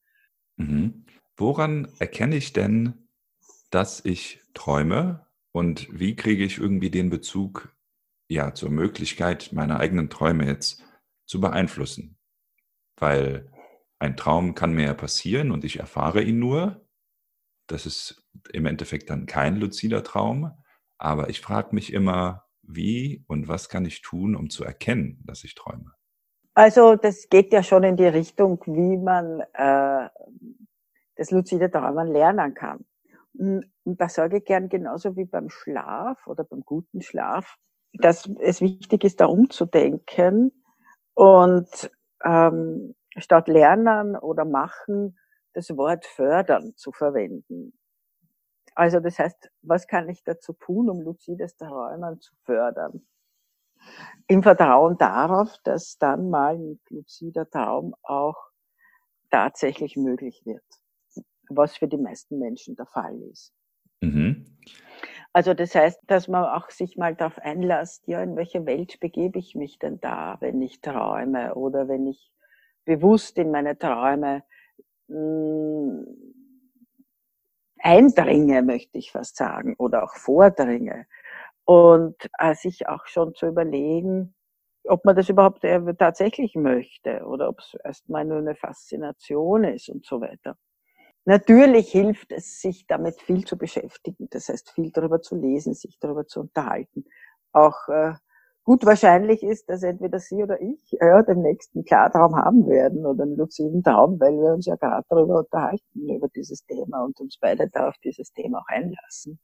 Mhm. 0.57 1.05
Woran 1.37 1.89
erkenne 1.99 2.37
ich 2.37 2.53
denn, 2.53 3.09
dass 3.71 4.05
ich 4.05 4.43
träume 4.55 5.27
und 5.53 5.89
wie 5.99 6.17
kriege 6.17 6.45
ich 6.45 6.59
irgendwie 6.59 6.91
den 6.91 7.11
Bezug 7.11 7.75
ja 8.29 8.55
zur 8.55 8.71
Möglichkeit, 8.71 9.51
meine 9.53 9.81
eigenen 9.81 10.11
Träume 10.11 10.47
jetzt 10.47 10.85
zu 11.27 11.41
beeinflussen? 11.41 12.19
Weil 12.97 13.51
ein 13.99 14.17
Traum 14.17 14.55
kann 14.55 14.73
mir 14.73 14.87
ja 14.87 14.95
passieren 14.95 15.51
und 15.51 15.65
ich 15.65 15.81
erfahre 15.81 16.23
ihn 16.23 16.39
nur 16.39 16.89
das 17.69 17.87
ist 17.87 18.27
im 18.53 18.67
Endeffekt 18.67 19.11
dann 19.11 19.27
kein 19.27 19.57
luzider 19.57 20.03
Traum, 20.03 20.51
aber 20.97 21.29
ich 21.29 21.41
frage 21.41 21.75
mich 21.75 21.93
immer, 21.93 22.45
wie 22.63 23.25
und 23.29 23.49
was 23.49 23.69
kann 23.69 23.85
ich 23.85 24.03
tun, 24.03 24.35
um 24.35 24.51
zu 24.51 24.65
erkennen, 24.65 25.23
dass 25.25 25.45
ich 25.45 25.55
träume? 25.55 25.93
Also 26.55 26.97
das 26.97 27.29
geht 27.29 27.53
ja 27.53 27.63
schon 27.63 27.85
in 27.85 27.97
die 27.97 28.07
Richtung, 28.07 28.61
wie 28.67 28.97
man 28.97 29.41
äh, 29.53 30.09
das 31.15 31.31
luzide 31.31 31.71
Träumen 31.71 32.09
lernen 32.09 32.55
kann. 32.55 32.85
Und 33.35 33.71
da 33.85 34.09
sage 34.09 34.39
ich 34.39 34.45
gern 34.45 34.69
genauso 34.69 35.17
wie 35.17 35.25
beim 35.25 35.51
Schlaf 35.51 36.27
oder 36.27 36.43
beim 36.43 36.63
guten 36.63 37.01
Schlaf, 37.01 37.57
dass 38.01 38.29
es 38.41 38.61
wichtig 38.61 39.05
ist, 39.05 39.21
da 39.21 39.27
umzudenken 39.27 40.53
und 41.15 41.91
ähm, 42.25 42.95
statt 43.17 43.49
lernen 43.49 44.17
oder 44.17 44.45
machen 44.45 45.19
das 45.55 45.71
Wort 45.77 46.07
fördern 46.07 46.75
zu 46.77 46.93
verwenden. 46.93 47.79
Also 48.75 49.01
das 49.01 49.19
heißt, 49.19 49.51
was 49.63 49.87
kann 49.87 50.09
ich 50.09 50.23
dazu 50.23 50.53
tun, 50.53 50.89
um 50.89 51.01
luzides 51.01 51.57
Träumen 51.57 52.21
zu 52.21 52.35
fördern? 52.45 53.07
Im 54.29 54.43
Vertrauen 54.43 54.97
darauf, 54.99 55.57
dass 55.65 55.99
dann 55.99 56.31
mal 56.31 56.55
ein 56.55 56.81
luzider 56.91 57.49
Traum 57.49 57.95
auch 58.03 58.37
tatsächlich 59.31 59.97
möglich 59.97 60.43
wird, 60.45 60.65
was 61.49 61.77
für 61.77 61.89
die 61.89 61.97
meisten 61.97 62.39
Menschen 62.39 62.77
der 62.77 62.87
Fall 62.87 63.21
ist. 63.23 63.53
Mhm. 64.01 64.59
Also 65.35 65.55
das 65.55 65.75
heißt, 65.75 66.01
dass 66.07 66.29
man 66.29 66.45
auch 66.45 66.71
sich 66.71 66.97
mal 66.97 67.15
darauf 67.15 67.39
einlässt, 67.39 68.07
ja, 68.09 68.23
in 68.23 68.37
welche 68.37 68.67
Welt 68.67 68.99
begebe 69.01 69.39
ich 69.39 69.55
mich 69.55 69.79
denn 69.79 70.01
da, 70.01 70.37
wenn 70.41 70.61
ich 70.63 70.81
träume 70.81 71.55
oder 71.55 71.89
wenn 71.89 72.07
ich 72.07 72.33
bewusst 72.85 73.39
in 73.39 73.51
meine 73.51 73.79
Träume 73.79 74.43
hm, 75.09 76.07
eindringe, 77.81 78.63
möchte 78.63 78.99
ich 78.99 79.13
fast 79.13 79.37
sagen, 79.37 79.75
oder 79.79 80.05
auch 80.05 80.17
vordringe. 80.17 81.07
Und 81.65 82.17
äh, 82.39 82.55
sich 82.55 82.89
auch 82.89 83.07
schon 83.07 83.35
zu 83.35 83.47
überlegen, 83.49 84.35
ob 84.85 85.05
man 85.05 85.17
das 85.17 85.29
überhaupt 85.29 85.65
äh, 85.65 85.81
tatsächlich 85.95 86.55
möchte 86.57 87.25
oder 87.27 87.49
ob 87.51 87.61
es 87.61 87.75
erstmal 87.85 88.25
nur 88.25 88.39
eine 88.39 88.57
Faszination 88.57 89.65
ist 89.65 89.89
und 89.91 90.07
so 90.07 90.21
weiter. 90.21 90.57
Natürlich 91.29 91.91
hilft 91.93 92.33
es, 92.33 92.59
sich 92.63 92.87
damit 92.87 93.21
viel 93.21 93.45
zu 93.45 93.59
beschäftigen, 93.59 94.29
das 94.31 94.49
heißt 94.49 94.71
viel 94.71 94.91
darüber 94.93 95.21
zu 95.21 95.37
lesen, 95.37 95.75
sich 95.75 95.99
darüber 96.01 96.27
zu 96.27 96.41
unterhalten, 96.41 97.05
auch 97.53 97.87
äh, 97.89 98.15
gut 98.65 98.87
wahrscheinlich 98.87 99.43
ist, 99.43 99.69
dass 99.69 99.83
entweder 99.83 100.21
Sie 100.21 100.43
oder 100.43 100.59
ich 100.63 100.91
ja, 100.93 101.21
den 101.23 101.43
nächsten 101.43 101.85
Klartraum 101.85 102.35
haben 102.35 102.67
werden 102.67 103.05
oder 103.05 103.25
einen 103.25 103.37
luziden 103.37 103.83
Traum, 103.83 104.19
weil 104.19 104.39
wir 104.41 104.55
uns 104.55 104.65
ja 104.65 104.77
gerade 104.77 105.05
darüber 105.11 105.41
unterhalten, 105.41 106.09
über 106.09 106.29
dieses 106.29 106.65
Thema 106.65 107.05
und 107.05 107.21
uns 107.21 107.37
beide 107.39 107.69
da 107.69 107.89
auf 107.89 107.99
dieses 108.03 108.33
Thema 108.33 108.61
auch 108.61 108.69
einlassen. 108.69 109.39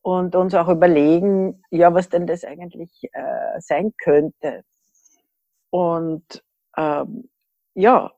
Und 0.00 0.36
uns 0.36 0.54
auch 0.54 0.68
überlegen, 0.68 1.60
ja, 1.70 1.92
was 1.92 2.08
denn 2.08 2.28
das 2.28 2.44
eigentlich 2.44 3.10
äh, 3.14 3.60
sein 3.60 3.94
könnte. 4.00 4.62
Und 5.70 6.44
ähm, 6.76 7.28
ja, 7.74 8.12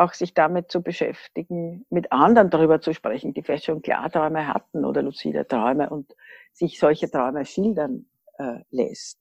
auch 0.00 0.14
sich 0.14 0.32
damit 0.32 0.70
zu 0.70 0.82
beschäftigen, 0.82 1.84
mit 1.90 2.10
anderen 2.10 2.50
darüber 2.50 2.80
zu 2.80 2.94
sprechen, 2.94 3.34
die 3.34 3.42
vielleicht 3.42 3.64
schon 3.66 3.82
Klarträume 3.82 4.48
hatten 4.48 4.84
oder 4.84 5.02
luzide 5.02 5.46
Träume 5.46 5.90
und 5.90 6.16
sich 6.52 6.78
solche 6.78 7.10
Träume 7.10 7.44
schildern 7.44 8.06
äh, 8.38 8.60
lässt. 8.70 9.20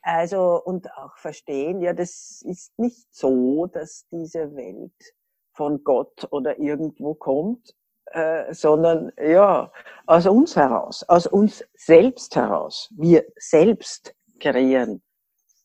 Also, 0.00 0.62
und 0.64 0.90
auch 0.92 1.16
verstehen, 1.18 1.80
ja, 1.80 1.92
das 1.92 2.42
ist 2.46 2.78
nicht 2.78 3.14
so, 3.14 3.66
dass 3.66 4.06
diese 4.10 4.54
Welt 4.54 5.14
von 5.52 5.84
Gott 5.84 6.28
oder 6.30 6.58
irgendwo 6.58 7.14
kommt, 7.14 7.74
äh, 8.06 8.54
sondern 8.54 9.12
ja, 9.20 9.70
aus 10.06 10.26
uns 10.26 10.56
heraus, 10.56 11.02
aus 11.08 11.26
uns 11.26 11.64
selbst 11.74 12.36
heraus. 12.36 12.88
Wir 12.96 13.26
selbst 13.36 14.14
kreieren 14.40 15.02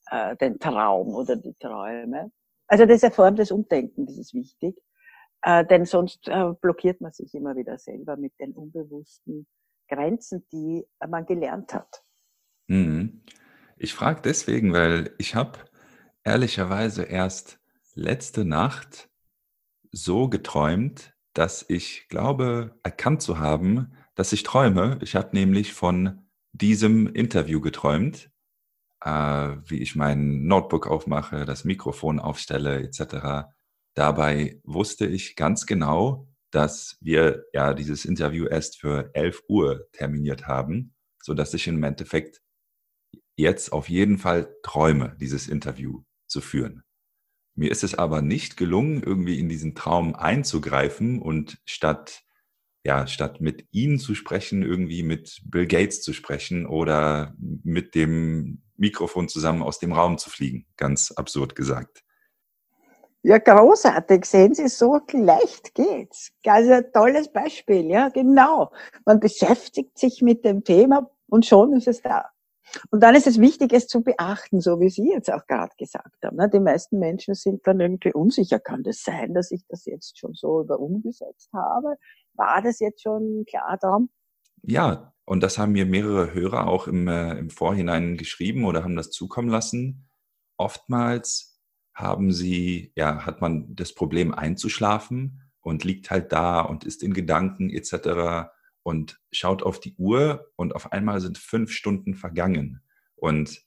äh, 0.10 0.36
den 0.38 0.60
Traum 0.60 1.15
oder 1.15 1.36
die 1.36 1.53
Träume. 1.53 2.31
Also 2.72 2.86
das 2.86 2.98
ist 2.98 3.04
eine 3.04 3.13
Form 3.13 3.36
des 3.36 3.51
Umdenkens, 3.51 4.12
das 4.12 4.18
ist 4.18 4.34
wichtig, 4.34 4.78
äh, 5.42 5.66
denn 5.66 5.84
sonst 5.84 6.30
äh, 6.30 6.54
blockiert 6.62 7.01
man 7.01 7.12
sich 7.12 7.36
immer 7.36 7.58
wieder 7.58 7.78
selber 7.78 8.16
mit 8.16 8.32
den 8.40 8.54
unbewussten 8.54 9.46
Grenzen, 9.90 10.48
die 10.54 10.88
man 11.06 11.25
gelernt 11.25 11.74
hat. 11.74 12.01
Mhm. 12.68 13.24
Ich 13.75 13.94
frage 13.94 14.22
deswegen, 14.22 14.72
weil 14.72 15.13
ich 15.18 15.36
habe 15.36 15.60
ehrlicherweise 16.24 17.04
erst 17.04 17.60
letzte 17.94 18.46
Nacht 18.46 19.10
so 19.92 20.30
geträumt, 20.30 21.13
dass 21.34 21.66
ich 21.68 22.08
glaube, 22.08 22.80
erkannt 22.84 23.22
zu 23.22 23.38
haben, 23.38 23.92
dass 24.16 24.32
ich 24.32 24.44
träume. 24.44 24.98
Ich 25.01 25.18
habe 25.18 25.32
nämlich 25.34 25.74
von 25.74 26.25
diesem 26.54 27.08
Interview 27.08 27.60
geträumt, 27.60 28.30
wie 29.03 29.81
ich 29.81 29.96
mein 29.96 30.43
Notebook 30.43 30.88
aufmache, 30.88 31.46
das 31.46 31.63
Mikrofon 31.63 32.20
aufstelle 32.20 32.81
etc. 32.84 33.48
Dabei 33.96 34.62
wusste 34.63 35.08
ich 35.08 35.36
ganz 35.36 35.65
genau, 35.65 36.27
dass 36.51 36.98
wir 37.01 37.46
ja 37.53 37.74
dieses 37.74 38.05
Interview 38.05 38.46
erst 38.46 38.79
für 38.79 39.10
11 39.13 39.43
Uhr 39.48 39.88
terminiert 39.93 40.48
haben, 40.48 40.93
so 41.22 41.34
dass 41.34 41.53
ich 41.53 41.67
im 41.67 41.84
Endeffekt 41.84 42.41
jetzt 43.36 43.72
auf 43.74 43.89
jeden 43.89 44.17
Fall 44.17 44.53
träume, 44.62 45.15
dieses 45.20 45.48
Interview 45.48 46.03
zu 46.27 46.41
führen. 46.41 46.84
Mir 47.55 47.72
ist 47.72 47.84
es 47.84 47.96
aber 47.96 48.22
nicht 48.22 48.55
gelungen, 48.55 49.01
irgendwie 49.01 49.39
in 49.39 49.50
diesen 49.50 49.75
Traum 49.75 50.15
einzugreifen 50.15 51.22
und 51.22 51.60
statt 51.65 52.24
ja, 52.84 53.05
statt 53.05 53.41
mit 53.41 53.67
Ihnen 53.72 54.00
zu 54.00 54.15
sprechen, 54.15 54.63
irgendwie 54.63 55.03
mit 55.03 55.41
Bill 55.46 55.67
Gates 55.67 56.01
zu 56.01 56.13
sprechen 56.13 56.65
oder 56.65 57.36
mit 57.38 57.93
dem 57.93 58.63
Mikrofon 58.81 59.29
zusammen 59.29 59.63
aus 59.63 59.79
dem 59.79 59.93
Raum 59.93 60.17
zu 60.17 60.29
fliegen. 60.29 60.65
Ganz 60.75 61.11
absurd 61.11 61.55
gesagt. 61.55 62.03
Ja, 63.23 63.38
großartig. 63.38 64.25
Sehen 64.25 64.55
Sie, 64.55 64.67
so 64.67 65.00
leicht 65.11 65.75
geht's. 65.75 66.31
Also 66.45 66.73
ein 66.73 66.91
tolles 66.91 67.31
Beispiel, 67.31 67.85
ja, 67.85 68.09
genau. 68.09 68.71
Man 69.05 69.19
beschäftigt 69.19 69.97
sich 69.97 70.23
mit 70.23 70.43
dem 70.43 70.63
Thema 70.63 71.09
und 71.29 71.45
schon 71.45 71.73
ist 71.73 71.88
es 71.88 72.01
da. 72.01 72.25
Und 72.89 73.03
dann 73.03 73.15
ist 73.15 73.27
es 73.27 73.39
wichtig, 73.39 73.73
es 73.73 73.88
zu 73.88 74.01
beachten, 74.01 74.59
so 74.59 74.79
wie 74.79 74.89
Sie 74.89 75.09
jetzt 75.09 75.31
auch 75.31 75.45
gerade 75.45 75.73
gesagt 75.77 76.23
haben. 76.23 76.38
Ne? 76.38 76.50
Die 76.50 76.59
meisten 76.59 76.97
Menschen 76.97 77.35
sind 77.35 77.67
dann 77.67 77.79
irgendwie 77.79 78.13
unsicher. 78.13 78.59
Kann 78.59 78.81
das 78.81 79.03
sein, 79.03 79.33
dass 79.33 79.51
ich 79.51 79.61
das 79.67 79.85
jetzt 79.85 80.17
schon 80.17 80.33
so 80.33 80.61
über 80.61 80.79
umgesetzt 80.79 81.50
habe? 81.53 81.95
War 82.33 82.61
das 82.61 82.79
jetzt 82.79 83.03
schon 83.03 83.45
klar 83.47 83.77
darum? 83.79 84.09
Ja, 84.63 85.13
und 85.31 85.39
das 85.39 85.57
haben 85.57 85.71
mir 85.71 85.85
mehrere 85.85 86.33
Hörer 86.33 86.67
auch 86.67 86.88
im, 86.88 87.07
äh, 87.07 87.38
im 87.39 87.50
Vorhinein 87.50 88.17
geschrieben 88.17 88.65
oder 88.65 88.83
haben 88.83 88.97
das 88.97 89.11
zukommen 89.11 89.47
lassen. 89.47 90.09
Oftmals 90.57 91.57
haben 91.93 92.33
sie, 92.33 92.91
ja, 92.97 93.25
hat 93.25 93.39
man 93.39 93.73
das 93.73 93.95
Problem 93.95 94.33
einzuschlafen 94.33 95.50
und 95.61 95.85
liegt 95.85 96.11
halt 96.11 96.33
da 96.33 96.59
und 96.59 96.83
ist 96.83 97.01
in 97.01 97.13
Gedanken 97.13 97.69
etc 97.69 98.50
und 98.83 99.21
schaut 99.31 99.63
auf 99.63 99.79
die 99.79 99.95
Uhr 99.95 100.51
und 100.57 100.75
auf 100.75 100.91
einmal 100.91 101.21
sind 101.21 101.38
fünf 101.38 101.71
Stunden 101.71 102.13
vergangen. 102.13 102.83
Und 103.15 103.63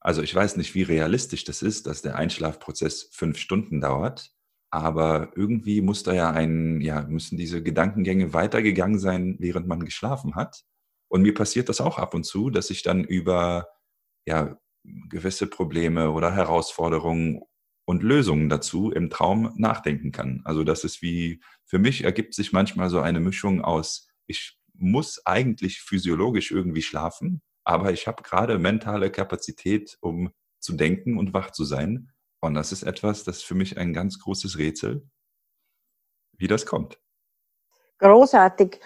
also 0.00 0.20
ich 0.20 0.34
weiß 0.34 0.58
nicht, 0.58 0.74
wie 0.74 0.82
realistisch 0.82 1.44
das 1.44 1.62
ist, 1.62 1.86
dass 1.86 2.02
der 2.02 2.16
Einschlafprozess 2.16 3.08
fünf 3.12 3.38
Stunden 3.38 3.80
dauert. 3.80 4.34
Aber 4.70 5.32
irgendwie 5.36 5.80
muss 5.80 6.02
da 6.02 6.12
ja 6.12 6.30
ein, 6.32 6.82
ja, 6.82 7.00
müssen 7.00 7.38
diese 7.38 7.62
Gedankengänge 7.62 8.34
weitergegangen 8.34 8.98
sein, 8.98 9.36
während 9.38 9.66
man 9.66 9.86
geschlafen 9.86 10.34
hat. 10.34 10.66
Und 11.08 11.22
mir 11.22 11.34
passiert 11.34 11.68
das 11.68 11.80
auch 11.80 11.98
ab 11.98 12.14
und 12.14 12.24
zu, 12.24 12.50
dass 12.50 12.70
ich 12.70 12.82
dann 12.82 13.04
über, 13.04 13.68
ja, 14.26 14.58
gewisse 14.84 15.46
Probleme 15.46 16.10
oder 16.10 16.34
Herausforderungen 16.34 17.42
und 17.84 18.02
Lösungen 18.02 18.48
dazu 18.48 18.90
im 18.90 19.10
Traum 19.10 19.52
nachdenken 19.56 20.12
kann. 20.12 20.42
Also 20.44 20.64
das 20.64 20.84
ist 20.84 21.02
wie, 21.02 21.40
für 21.64 21.78
mich 21.78 22.04
ergibt 22.04 22.34
sich 22.34 22.52
manchmal 22.52 22.90
so 22.90 23.00
eine 23.00 23.20
Mischung 23.20 23.62
aus 23.62 24.08
ich 24.28 24.58
muss 24.74 25.26
eigentlich 25.26 25.80
physiologisch 25.80 26.52
irgendwie 26.52 26.82
schlafen, 26.82 27.42
aber 27.64 27.92
ich 27.92 28.06
habe 28.06 28.22
gerade 28.22 28.58
mentale 28.58 29.10
Kapazität, 29.10 29.98
um 30.00 30.32
zu 30.60 30.74
denken 30.74 31.18
und 31.18 31.34
wach 31.34 31.50
zu 31.50 31.64
sein. 31.64 32.12
Und 32.40 32.54
das 32.54 32.70
ist 32.70 32.84
etwas, 32.84 33.24
das 33.24 33.38
ist 33.38 33.44
für 33.44 33.56
mich 33.56 33.76
ein 33.78 33.92
ganz 33.92 34.20
großes 34.20 34.58
Rätsel, 34.58 35.08
wie 36.36 36.46
das 36.46 36.66
kommt. 36.66 37.00
Großartig. 37.98 38.78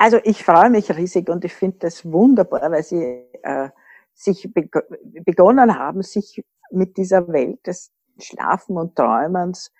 Also 0.00 0.18
ich 0.24 0.42
freue 0.42 0.70
mich 0.70 0.90
riesig 0.96 1.28
und 1.28 1.44
ich 1.44 1.52
finde 1.52 1.76
das 1.80 2.10
wunderbar, 2.10 2.70
weil 2.72 2.82
Sie 2.82 3.22
äh, 3.42 3.68
sich 4.14 4.50
begonnen 4.54 5.78
haben, 5.78 6.00
sich 6.00 6.42
mit 6.70 6.96
dieser 6.96 7.28
Welt 7.28 7.66
des 7.66 7.92
Schlafen 8.18 8.78
und 8.78 8.96
Träumens 8.96 9.70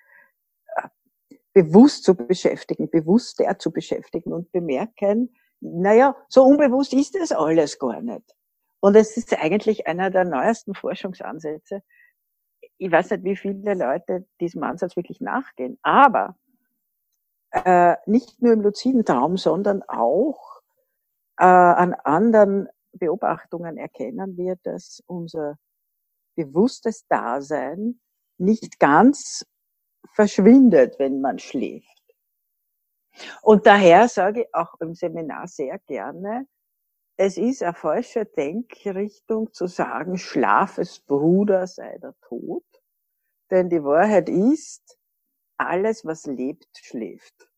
bewusst 1.53 2.03
zu 2.03 2.13
beschäftigen, 2.13 2.87
bewusster 2.91 3.57
zu 3.57 3.71
beschäftigen 3.71 4.31
und 4.31 4.51
bemerken, 4.51 5.35
naja, 5.59 6.15
so 6.29 6.43
unbewusst 6.43 6.93
ist 6.93 7.15
das 7.15 7.31
alles 7.31 7.79
gar 7.79 7.99
nicht. 8.01 8.35
Und 8.79 8.95
es 8.95 9.17
ist 9.17 9.33
eigentlich 9.33 9.87
einer 9.87 10.11
der 10.11 10.25
neuesten 10.25 10.75
Forschungsansätze. 10.75 11.81
Ich 12.77 12.91
weiß 12.91 13.09
nicht, 13.09 13.23
wie 13.23 13.35
viele 13.35 13.73
Leute 13.73 14.27
diesem 14.39 14.61
Ansatz 14.61 14.95
wirklich 14.95 15.19
nachgehen, 15.19 15.79
aber 15.81 16.35
äh, 17.51 17.95
nicht 18.05 18.41
nur 18.41 18.53
im 18.53 18.61
luziden 18.61 19.05
Traum, 19.05 19.37
sondern 19.37 19.83
auch 19.83 20.61
äh, 21.37 21.45
an 21.45 21.93
anderen 21.93 22.69
Beobachtungen 22.93 23.77
erkennen 23.77 24.37
wir, 24.37 24.57
dass 24.63 25.01
unser 25.05 25.57
bewusstes 26.35 27.07
Dasein 27.07 27.99
nicht 28.37 28.79
ganz 28.79 29.45
verschwindet, 30.13 30.97
wenn 30.99 31.21
man 31.21 31.39
schläft. 31.39 31.87
Und 33.41 33.65
daher 33.65 34.07
sage 34.07 34.43
ich 34.43 34.55
auch 34.55 34.73
im 34.79 34.95
Seminar 34.95 35.47
sehr 35.47 35.77
gerne, 35.79 36.47
es 37.17 37.37
ist 37.37 37.61
eine 37.61 37.73
falsche 37.73 38.25
Denkrichtung 38.25 39.53
zu 39.53 39.67
sagen, 39.67 40.17
Schlafes 40.17 41.01
Bruder 41.01 41.67
sei 41.67 41.97
der 41.99 42.15
Tod. 42.21 42.63
Denn 43.51 43.69
die 43.69 43.83
Wahrheit 43.83 44.27
ist, 44.27 44.97
alles, 45.57 46.03
was 46.03 46.25
lebt, 46.25 46.67
schläft. 46.77 47.50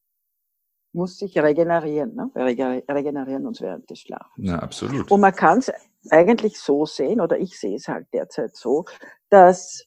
Muss 0.94 1.18
sich 1.18 1.38
regenerieren. 1.38 2.16
Ne? 2.16 2.30
Wir 2.34 2.46
regenerieren 2.46 3.48
uns 3.48 3.62
während 3.62 3.90
des 3.90 4.00
Schlafens. 4.00 4.32
Na, 4.38 4.60
absolut. 4.60 5.12
Und 5.12 5.22
man 5.22 5.34
kann 5.34 5.58
es 5.60 5.72
eigentlich 6.12 6.60
so 6.60 6.86
sehen, 6.86 7.20
oder 7.20 7.38
ich 7.40 7.60
sehe 7.60 7.76
es 7.76 7.88
halt 7.88 8.08
derzeit 8.14 8.56
so, 8.56 8.86
dass 9.30 9.86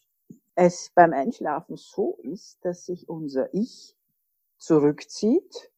es 0.56 0.90
beim 0.94 1.12
Einschlafen 1.12 1.76
so 1.76 2.18
ist, 2.22 2.64
dass 2.64 2.86
sich 2.86 3.08
unser 3.08 3.52
Ich 3.54 3.94
zurückzieht 4.58 5.70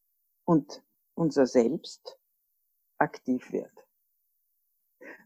und 0.45 0.83
unser 1.15 1.47
Selbst 1.47 2.19
aktiv 2.97 3.53
wird. 3.53 3.73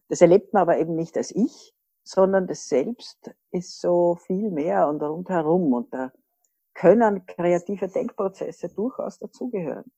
Das 0.08 0.20
erlebt 0.20 0.52
man 0.52 0.62
aber 0.62 0.78
eben 0.78 0.94
nicht 0.96 1.16
als 1.16 1.30
Ich, 1.30 1.74
sondern 2.02 2.46
das 2.46 2.68
Selbst 2.68 3.30
ist 3.50 3.80
so 3.80 4.16
viel 4.16 4.50
mehr 4.50 4.88
und 4.88 5.02
rundherum 5.02 5.72
und 5.72 5.94
da 5.94 6.12
können 6.74 7.26
kreative 7.26 7.88
Denkprozesse 7.88 8.68
durchaus 8.68 9.18
dazugehören. 9.18 9.90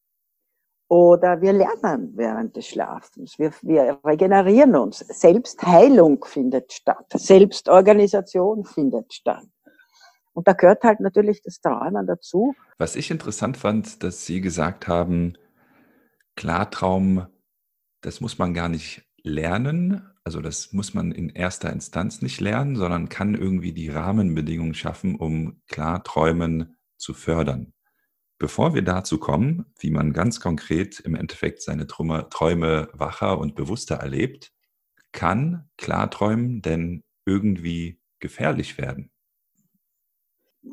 Oder 0.89 1.41
wir 1.41 1.53
lernen 1.53 2.13
während 2.15 2.57
des 2.57 2.69
Schlafens. 2.69 3.39
Wir, 3.39 3.53
wir 3.63 3.99
regenerieren 4.05 4.77
uns. 4.77 4.99
Selbstheilung 4.99 6.25
findet 6.25 6.73
statt. 6.73 7.07
Selbstorganisation 7.15 8.65
findet 8.65 9.13
statt. 9.13 9.47
Und 10.35 10.47
da 10.49 10.53
gehört 10.53 10.83
halt 10.83 11.01
natürlich 11.01 11.43
das 11.43 11.61
Träumen 11.61 12.07
dazu. 12.07 12.55
Was 12.77 12.97
ich 12.97 13.11
interessant 13.11 13.57
fand, 13.57 14.03
dass 14.03 14.27
Sie 14.27 14.41
gesagt 14.41 14.89
haben, 14.89 15.39
Klartraum, 16.37 17.27
das 18.01 18.21
muss 18.21 18.39
man 18.39 18.53
gar 18.53 18.69
nicht 18.69 19.04
lernen. 19.25 20.09
Also 20.23 20.41
das 20.41 20.73
muss 20.73 20.95
man 20.95 21.11
in 21.11 21.31
erster 21.31 21.73
Instanz 21.73 22.23
nicht 22.23 22.41
lernen, 22.41 22.77
sondern 22.77 23.09
kann 23.09 23.35
irgendwie 23.35 23.73
die 23.73 23.89
Rahmenbedingungen 23.89 24.75
schaffen, 24.75 25.17
um 25.17 25.61
Klarträumen 25.67 26.77
zu 26.97 27.15
fördern. 27.15 27.73
Bevor 28.39 28.75
wir 28.75 28.83
dazu 28.83 29.19
kommen, 29.19 29.67
wie 29.79 29.91
man 29.91 30.13
ganz 30.13 30.41
konkret 30.41 31.01
im 31.01 31.15
Endeffekt 31.15 31.63
seine 31.63 31.87
Träume 31.87 32.89
wacher 32.93 33.39
und 33.39 33.55
bewusster 33.55 33.97
erlebt, 33.97 34.53
kann 35.13 35.69
Klarträumen 35.77 36.61
denn 36.61 37.03
irgendwie 37.25 38.01
gefährlich 38.19 38.77
werden? 38.79 39.11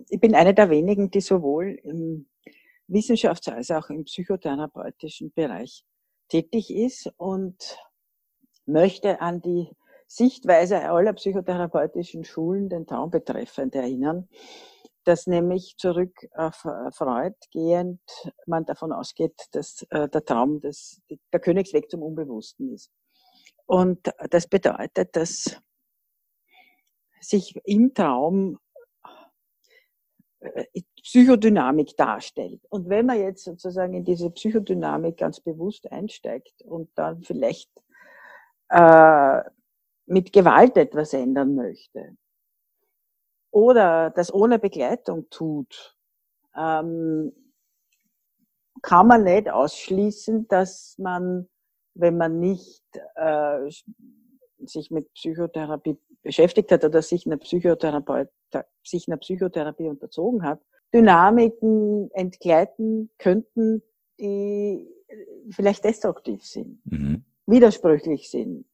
Ich 0.10 0.20
bin 0.20 0.36
eine 0.36 0.54
der 0.54 0.70
wenigen, 0.70 1.12
die 1.12 1.22
sowohl 1.22 1.80
im 1.84 2.28
Wissenschafts- 2.90 3.50
als 3.50 3.72
auch 3.72 3.90
im 3.90 4.06
psychotherapeutischen 4.06 5.32
Bereich 5.34 5.86
tätig 6.30 6.74
ist 6.74 7.12
und 7.18 7.78
möchte 8.72 9.22
an 9.22 9.42
die 9.42 9.70
Sichtweise 10.08 10.90
aller 10.90 11.14
psychotherapeutischen 11.14 12.24
Schulen 12.24 12.70
den 12.70 12.86
Traum 12.86 13.12
betreffend 13.12 13.76
erinnern 13.76 14.28
dass 15.04 15.28
nämlich 15.28 15.76
zurück 15.78 16.28
auf 16.36 16.66
äh, 16.66 16.92
Freud 16.92 17.36
gehend 17.52 18.02
man 18.46 18.66
davon 18.66 18.92
ausgeht, 18.92 19.34
dass 19.52 19.86
äh, 19.90 20.08
der 20.10 20.24
Traum 20.24 20.62
des, 20.62 21.02
der 21.34 21.40
Königsweg 21.40 21.90
zum 21.90 22.04
Unbewussten 22.04 22.74
ist. 22.74 22.92
Und 23.66 24.12
das 24.30 24.48
bedeutet, 24.48 25.16
dass 25.16 25.60
sich 27.20 27.56
im 27.64 27.94
Traum 27.94 28.60
äh, 30.40 30.66
Psychodynamik 31.04 31.96
darstellt. 31.98 32.62
Und 32.70 32.90
wenn 32.90 33.08
man 33.08 33.20
jetzt 33.20 33.44
sozusagen 33.44 33.94
in 33.94 34.04
diese 34.04 34.30
Psychodynamik 34.30 35.18
ganz 35.18 35.40
bewusst 35.40 35.92
einsteigt 35.92 36.62
und 36.64 36.90
dann 36.96 37.24
vielleicht 37.24 37.72
äh, 38.72 39.42
mit 40.06 40.34
Gewalt 40.34 40.78
etwas 40.78 41.14
ändern 41.14 41.56
möchte, 41.56 42.18
oder 43.52 44.10
das 44.12 44.34
ohne 44.34 44.60
Begleitung 44.60 45.30
tut, 45.30 45.98
ähm, 46.56 47.34
kann 48.82 49.08
man 49.08 49.24
nicht 49.24 49.50
ausschließen, 49.50 50.48
dass 50.48 50.96
man, 50.98 51.48
wenn 51.94 52.18
man 52.18 52.40
nicht 52.40 52.84
äh, 53.16 53.70
sich 54.60 54.90
mit 54.90 55.14
Psychotherapie 55.14 55.98
beschäftigt 56.24 56.72
hat 56.72 56.86
oder 56.86 57.02
sich 57.02 57.26
einer, 57.26 57.38
Psychotherapeut, 57.38 58.30
sich 58.84 59.08
einer 59.08 59.18
Psychotherapie 59.18 59.88
unterzogen 59.88 60.44
hat, 60.44 60.62
Dynamiken 60.94 62.10
entgleiten 62.12 63.10
könnten, 63.18 63.82
die 64.20 64.88
vielleicht 65.52 65.84
destruktiv 65.84 66.46
sind, 66.46 66.80
mhm. 66.86 67.26
Widersprüchlich 67.46 68.30
sind 68.30 68.66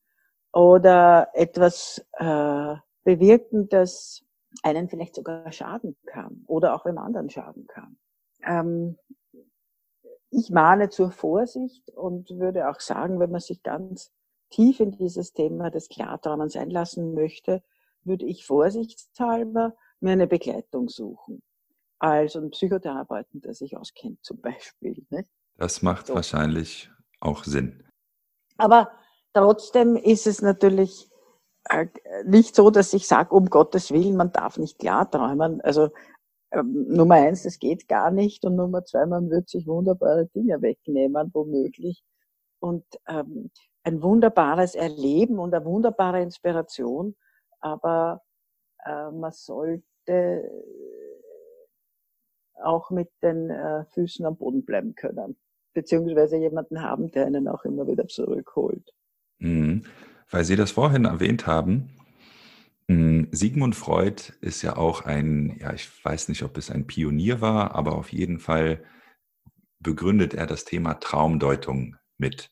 oder 0.53 1.29
etwas 1.33 2.05
äh, 2.13 2.75
bewirken, 3.03 3.69
das 3.69 4.23
einen 4.63 4.89
vielleicht 4.89 5.15
sogar 5.15 5.51
schaden 5.51 5.95
kann 6.05 6.43
oder 6.47 6.75
auch 6.75 6.83
dem 6.83 6.97
anderen 6.97 7.29
schaden 7.29 7.67
kann. 7.67 7.97
Ähm, 8.43 8.97
ich 10.29 10.49
mahne 10.49 10.89
zur 10.89 11.11
Vorsicht 11.11 11.89
und 11.91 12.29
würde 12.31 12.69
auch 12.69 12.79
sagen, 12.79 13.19
wenn 13.19 13.31
man 13.31 13.39
sich 13.39 13.63
ganz 13.63 14.11
tief 14.49 14.79
in 14.79 14.91
dieses 14.91 15.33
Thema 15.33 15.69
des 15.69 15.89
Klartraumens 15.89 16.55
einlassen 16.55 17.13
möchte, 17.13 17.63
würde 18.03 18.25
ich 18.25 18.45
vorsichtshalber 18.45 19.75
mir 19.99 20.11
eine 20.11 20.27
Begleitung 20.27 20.89
suchen. 20.89 21.41
Also 21.99 22.39
einen 22.39 22.51
Psychotherapeuten, 22.51 23.41
der 23.41 23.53
sich 23.53 23.75
auskennt 23.75 24.23
zum 24.23 24.39
Beispiel. 24.39 25.05
Nicht? 25.09 25.29
Das 25.57 25.81
macht 25.81 26.07
so. 26.07 26.15
wahrscheinlich 26.15 26.91
auch 27.19 27.43
Sinn. 27.43 27.86
Aber 28.57 28.91
trotzdem 29.33 29.95
ist 29.95 30.27
es 30.27 30.41
natürlich 30.41 31.09
äh, 31.69 31.87
nicht 32.25 32.55
so, 32.55 32.69
dass 32.69 32.93
ich 32.93 33.07
sage, 33.07 33.35
um 33.35 33.49
Gottes 33.49 33.91
Willen, 33.91 34.17
man 34.17 34.31
darf 34.31 34.57
nicht 34.57 34.79
klar 34.79 35.09
träumen. 35.09 35.61
Also 35.61 35.89
ähm, 36.51 36.87
Nummer 36.89 37.15
eins, 37.15 37.43
das 37.43 37.59
geht 37.59 37.87
gar 37.87 38.11
nicht. 38.11 38.45
Und 38.45 38.55
Nummer 38.55 38.83
zwei, 38.85 39.05
man 39.05 39.29
wird 39.29 39.49
sich 39.49 39.67
wunderbare 39.67 40.27
Dinge 40.27 40.61
wegnehmen, 40.61 41.29
womöglich. 41.33 42.03
Und 42.59 42.85
ähm, 43.07 43.51
ein 43.83 44.01
wunderbares 44.01 44.75
Erleben 44.75 45.39
und 45.39 45.53
eine 45.53 45.65
wunderbare 45.65 46.21
Inspiration. 46.21 47.15
Aber 47.59 48.21
äh, 48.85 49.11
man 49.11 49.31
sollte 49.31 50.49
auch 52.63 52.89
mit 52.89 53.09
den 53.21 53.49
äh, 53.49 53.85
Füßen 53.85 54.25
am 54.25 54.37
Boden 54.37 54.65
bleiben 54.65 54.95
können. 54.95 55.37
Beziehungsweise 55.77 56.37
jemanden 56.37 56.81
haben, 56.81 57.11
der 57.11 57.27
einen 57.27 57.47
auch 57.47 57.63
immer 57.63 57.85
wieder 57.85 58.07
zurückholt. 58.07 58.95
Mhm. 59.37 59.83
Weil 60.31 60.43
Sie 60.43 60.55
das 60.55 60.71
vorhin 60.71 61.05
erwähnt 61.05 61.45
haben, 61.45 61.91
hm, 62.89 63.27
Sigmund 63.31 63.75
Freud 63.75 64.33
ist 64.41 64.63
ja 64.63 64.75
auch 64.75 65.05
ein, 65.05 65.55
ja, 65.59 65.71
ich 65.73 65.87
weiß 66.03 66.29
nicht, 66.29 66.41
ob 66.41 66.57
es 66.57 66.71
ein 66.71 66.87
Pionier 66.87 67.41
war, 67.41 67.75
aber 67.75 67.95
auf 67.95 68.11
jeden 68.11 68.39
Fall 68.39 68.83
begründet 69.77 70.33
er 70.33 70.47
das 70.47 70.65
Thema 70.65 70.95
Traumdeutung 70.95 71.95
mit. 72.17 72.49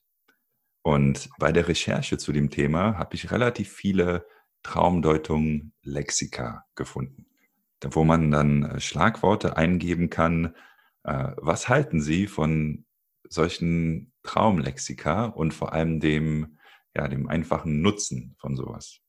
Und 0.84 1.32
bei 1.40 1.52
der 1.52 1.68
Recherche 1.68 2.20
zu 2.20 2.32
dem 2.32 2.52
Thema 2.52 3.00
habe 3.00 3.16
ich 3.16 3.32
relativ 3.32 3.72
viele 3.72 4.28
Traumdeutung 4.62 5.72
Lexika 5.82 6.64
gefunden, 6.76 7.26
wo 7.84 8.04
man 8.04 8.30
dann 8.30 8.66
äh, 8.66 8.80
Schlagworte 8.80 9.58
eingeben 9.58 10.12
kann. 10.12 10.54
Äh, 11.04 11.32
was 11.38 11.70
halten 11.70 12.02
Sie 12.02 12.28
von 12.28 12.86
solchen 13.30 14.14
Traumlexika 14.24 15.26
und 15.26 15.54
vor 15.54 15.74
allem 15.74 16.00
dem, 16.00 16.58
ja, 16.96 17.08
dem 17.08 17.28
einfachen 17.28 17.82
Nutzen 17.82 18.36
von 18.40 18.56
sowas? 18.56 19.00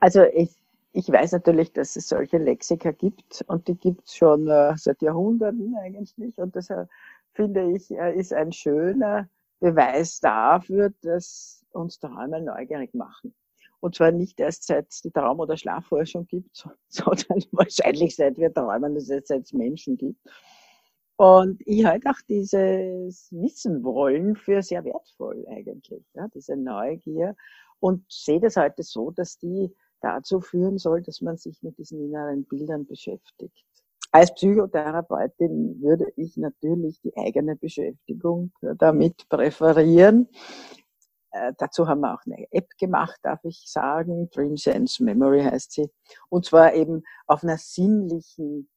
Also 0.00 0.22
ich 0.22 0.50
ich 0.96 1.08
weiß 1.08 1.32
natürlich, 1.32 1.72
dass 1.72 1.96
es 1.96 2.08
solche 2.08 2.38
Lexika 2.38 2.92
gibt 2.92 3.44
und 3.48 3.66
die 3.66 3.76
gibt 3.76 4.06
es 4.06 4.16
schon 4.16 4.48
äh, 4.48 4.76
seit 4.76 5.02
Jahrhunderten 5.02 5.74
eigentlich. 5.76 6.38
Und 6.38 6.54
das 6.54 6.70
äh, 6.70 6.86
finde 7.32 7.72
ich 7.72 7.90
äh, 7.90 8.14
ist 8.14 8.32
ein 8.32 8.52
schöner 8.52 9.28
Beweis 9.58 10.20
dafür, 10.20 10.92
dass 11.02 11.64
uns 11.72 11.98
Träume 11.98 12.40
neugierig 12.40 12.94
machen. 12.94 13.34
Und 13.80 13.96
zwar 13.96 14.12
nicht 14.12 14.38
erst 14.38 14.68
seit 14.68 14.88
es 14.88 15.02
die 15.02 15.10
Traum- 15.10 15.40
oder 15.40 15.56
Schlafforschung 15.56 16.26
gibt, 16.28 16.64
sondern 16.88 17.42
wahrscheinlich 17.50 18.14
seit 18.14 18.38
wir 18.38 18.54
träumen, 18.54 18.94
dass 18.94 19.10
es 19.10 19.28
jetzt 19.28 19.52
Menschen 19.52 19.98
gibt. 19.98 20.20
Und 21.16 21.62
ich 21.64 21.84
halte 21.84 22.10
auch 22.10 22.20
dieses 22.28 23.28
Wissen 23.30 23.84
wollen 23.84 24.34
für 24.34 24.62
sehr 24.62 24.84
wertvoll 24.84 25.46
eigentlich, 25.48 26.04
ja, 26.14 26.26
diese 26.34 26.56
Neugier. 26.56 27.36
Und 27.78 28.04
sehe 28.10 28.40
das 28.40 28.56
heute 28.56 28.82
so, 28.82 29.10
dass 29.10 29.38
die 29.38 29.72
dazu 30.00 30.40
führen 30.40 30.78
soll, 30.78 31.02
dass 31.02 31.20
man 31.20 31.36
sich 31.36 31.62
mit 31.62 31.78
diesen 31.78 32.00
inneren 32.00 32.44
Bildern 32.44 32.86
beschäftigt. 32.86 33.64
Als 34.10 34.34
Psychotherapeutin 34.34 35.80
würde 35.80 36.06
ich 36.16 36.36
natürlich 36.36 37.00
die 37.00 37.16
eigene 37.16 37.56
Beschäftigung 37.56 38.52
damit 38.78 39.28
präferieren. 39.28 40.28
Äh, 41.32 41.52
dazu 41.58 41.88
haben 41.88 42.00
wir 42.00 42.14
auch 42.14 42.24
eine 42.24 42.46
App 42.52 42.68
gemacht, 42.78 43.18
darf 43.22 43.40
ich 43.42 43.64
sagen. 43.66 44.30
Dream 44.30 44.56
Sense 44.56 45.02
Memory 45.02 45.42
heißt 45.42 45.72
sie. 45.72 45.90
Und 46.28 46.44
zwar 46.44 46.74
eben 46.74 47.02
auf 47.26 47.42
einer 47.42 47.58
sinnlichen 47.58 48.68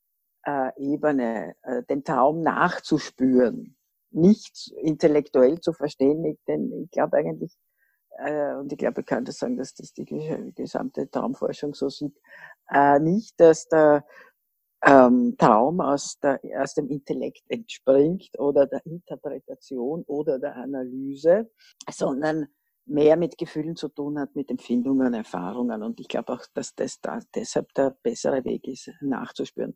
äh, 0.48 0.72
Ebene, 0.78 1.56
äh, 1.64 1.84
den 1.84 2.04
Traum 2.04 2.42
nachzuspüren. 2.42 3.76
Nicht 4.12 4.72
intellektuell 4.82 5.60
zu 5.60 5.74
verstehen, 5.74 6.38
denn 6.48 6.72
ich 6.84 6.92
glaube 6.92 7.18
eigentlich, 7.18 7.54
äh, 8.20 8.56
und 8.56 8.72
ich 8.72 8.78
glaube, 8.78 9.02
ich 9.02 9.06
kann 9.06 9.26
das 9.26 9.38
sagen, 9.38 9.58
dass 9.58 9.74
das 9.74 9.94
die 9.94 10.06
gesamte 10.56 11.10
Traumforschung 11.10 11.74
so 11.74 11.90
sieht, 11.90 12.18
äh, 12.72 13.00
nicht, 13.00 13.40
dass 13.40 13.68
der 13.68 14.06
ähm, 14.86 15.36
Traum 15.38 15.82
aus, 15.82 16.18
der, 16.20 16.40
aus 16.60 16.76
dem 16.76 16.88
Intellekt 16.90 17.44
entspringt 17.50 18.40
oder 18.40 18.68
der 18.68 18.86
Interpretation 18.86 20.04
oder 20.04 20.40
der 20.40 20.56
Analyse, 20.56 21.50
sondern 21.90 22.48
mehr 22.86 23.18
mit 23.18 23.38
Gefühlen 23.38 23.76
zu 23.76 23.90
tun 23.90 24.18
hat, 24.18 24.36
mit 24.36 24.50
Empfindungen, 24.50 25.14
Erfahrungen. 25.14 25.84
Und 25.84 26.00
ich 26.00 26.08
glaube 26.08 26.34
auch, 26.34 26.46
dass 26.54 26.74
das 26.74 27.02
da 27.02 27.20
deshalb 27.36 27.74
der 27.74 27.98
bessere 28.02 28.46
Weg 28.46 28.66
ist, 28.68 28.90
nachzuspüren. 29.02 29.76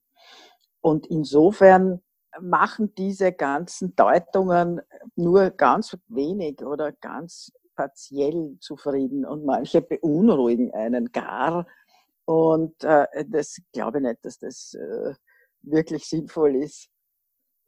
Und 0.81 1.07
insofern 1.07 2.01
machen 2.39 2.93
diese 2.95 3.31
ganzen 3.31 3.95
Deutungen 3.95 4.81
nur 5.15 5.51
ganz 5.51 5.97
wenig 6.07 6.63
oder 6.63 6.91
ganz 6.91 7.51
partiell 7.75 8.57
zufrieden 8.59 9.25
und 9.25 9.45
manche 9.45 9.81
beunruhigen 9.81 10.73
einen 10.73 11.11
gar. 11.11 11.67
Und 12.25 12.83
äh, 12.83 13.07
das 13.27 13.57
glaube 13.73 13.97
ich 13.99 14.03
nicht, 14.03 14.25
dass 14.25 14.39
das 14.39 14.73
äh, 14.73 15.13
wirklich 15.63 16.05
sinnvoll 16.07 16.55
ist, 16.55 16.89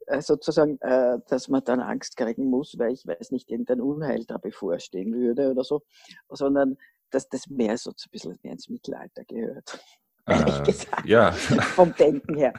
äh, 0.06 0.20
sozusagen, 0.20 0.78
äh, 0.80 1.18
dass 1.28 1.48
man 1.48 1.64
dann 1.64 1.80
Angst 1.80 2.16
kriegen 2.16 2.46
muss, 2.46 2.78
weil 2.78 2.92
ich 2.92 3.06
weiß 3.06 3.30
nicht, 3.30 3.50
irgendein 3.50 3.80
Unheil 3.80 4.24
da 4.24 4.38
bevorstehen 4.38 5.14
würde 5.14 5.50
oder 5.50 5.64
so, 5.64 5.82
sondern 6.28 6.76
dass 7.10 7.28
das 7.28 7.48
mehr 7.48 7.78
so 7.78 7.90
ein 7.90 8.10
bisschen 8.10 8.38
mehr 8.42 8.52
ins 8.52 8.68
Mittelalter 8.68 9.24
gehört. 9.24 9.78
Ehrlich 10.26 10.58
äh, 10.60 10.62
gesagt. 10.62 11.06
Ja. 11.06 11.32
Vom 11.32 11.94
Denken 11.94 12.34
her. 12.34 12.54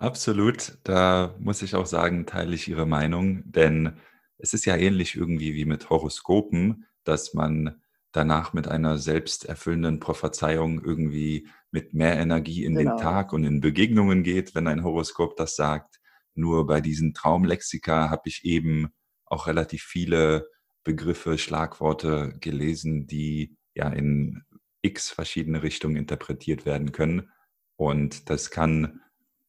Absolut. 0.00 0.78
Da 0.82 1.34
muss 1.38 1.60
ich 1.60 1.74
auch 1.74 1.84
sagen, 1.84 2.24
teile 2.24 2.54
ich 2.54 2.66
Ihre 2.68 2.86
Meinung, 2.86 3.42
denn 3.44 3.98
es 4.38 4.54
ist 4.54 4.64
ja 4.64 4.74
ähnlich 4.74 5.14
irgendwie 5.14 5.54
wie 5.54 5.66
mit 5.66 5.90
Horoskopen, 5.90 6.86
dass 7.04 7.34
man 7.34 7.82
danach 8.10 8.54
mit 8.54 8.66
einer 8.66 8.96
selbsterfüllenden 8.96 10.00
Prophezeiung 10.00 10.82
irgendwie 10.82 11.48
mit 11.70 11.92
mehr 11.92 12.16
Energie 12.16 12.64
in 12.64 12.74
genau. 12.74 12.96
den 12.96 13.02
Tag 13.02 13.34
und 13.34 13.44
in 13.44 13.60
Begegnungen 13.60 14.22
geht, 14.22 14.54
wenn 14.54 14.66
ein 14.68 14.82
Horoskop 14.82 15.36
das 15.36 15.54
sagt. 15.54 16.00
Nur 16.34 16.66
bei 16.66 16.80
diesen 16.80 17.12
Traumlexika 17.12 18.08
habe 18.08 18.22
ich 18.24 18.44
eben 18.44 18.88
auch 19.26 19.46
relativ 19.46 19.82
viele 19.82 20.48
Begriffe, 20.82 21.36
Schlagworte 21.36 22.38
gelesen, 22.40 23.06
die 23.06 23.54
ja 23.74 23.90
in 23.90 24.44
x 24.80 25.10
verschiedene 25.10 25.62
Richtungen 25.62 25.96
interpretiert 25.96 26.64
werden 26.64 26.90
können. 26.90 27.30
Und 27.76 28.30
das 28.30 28.50
kann, 28.50 29.02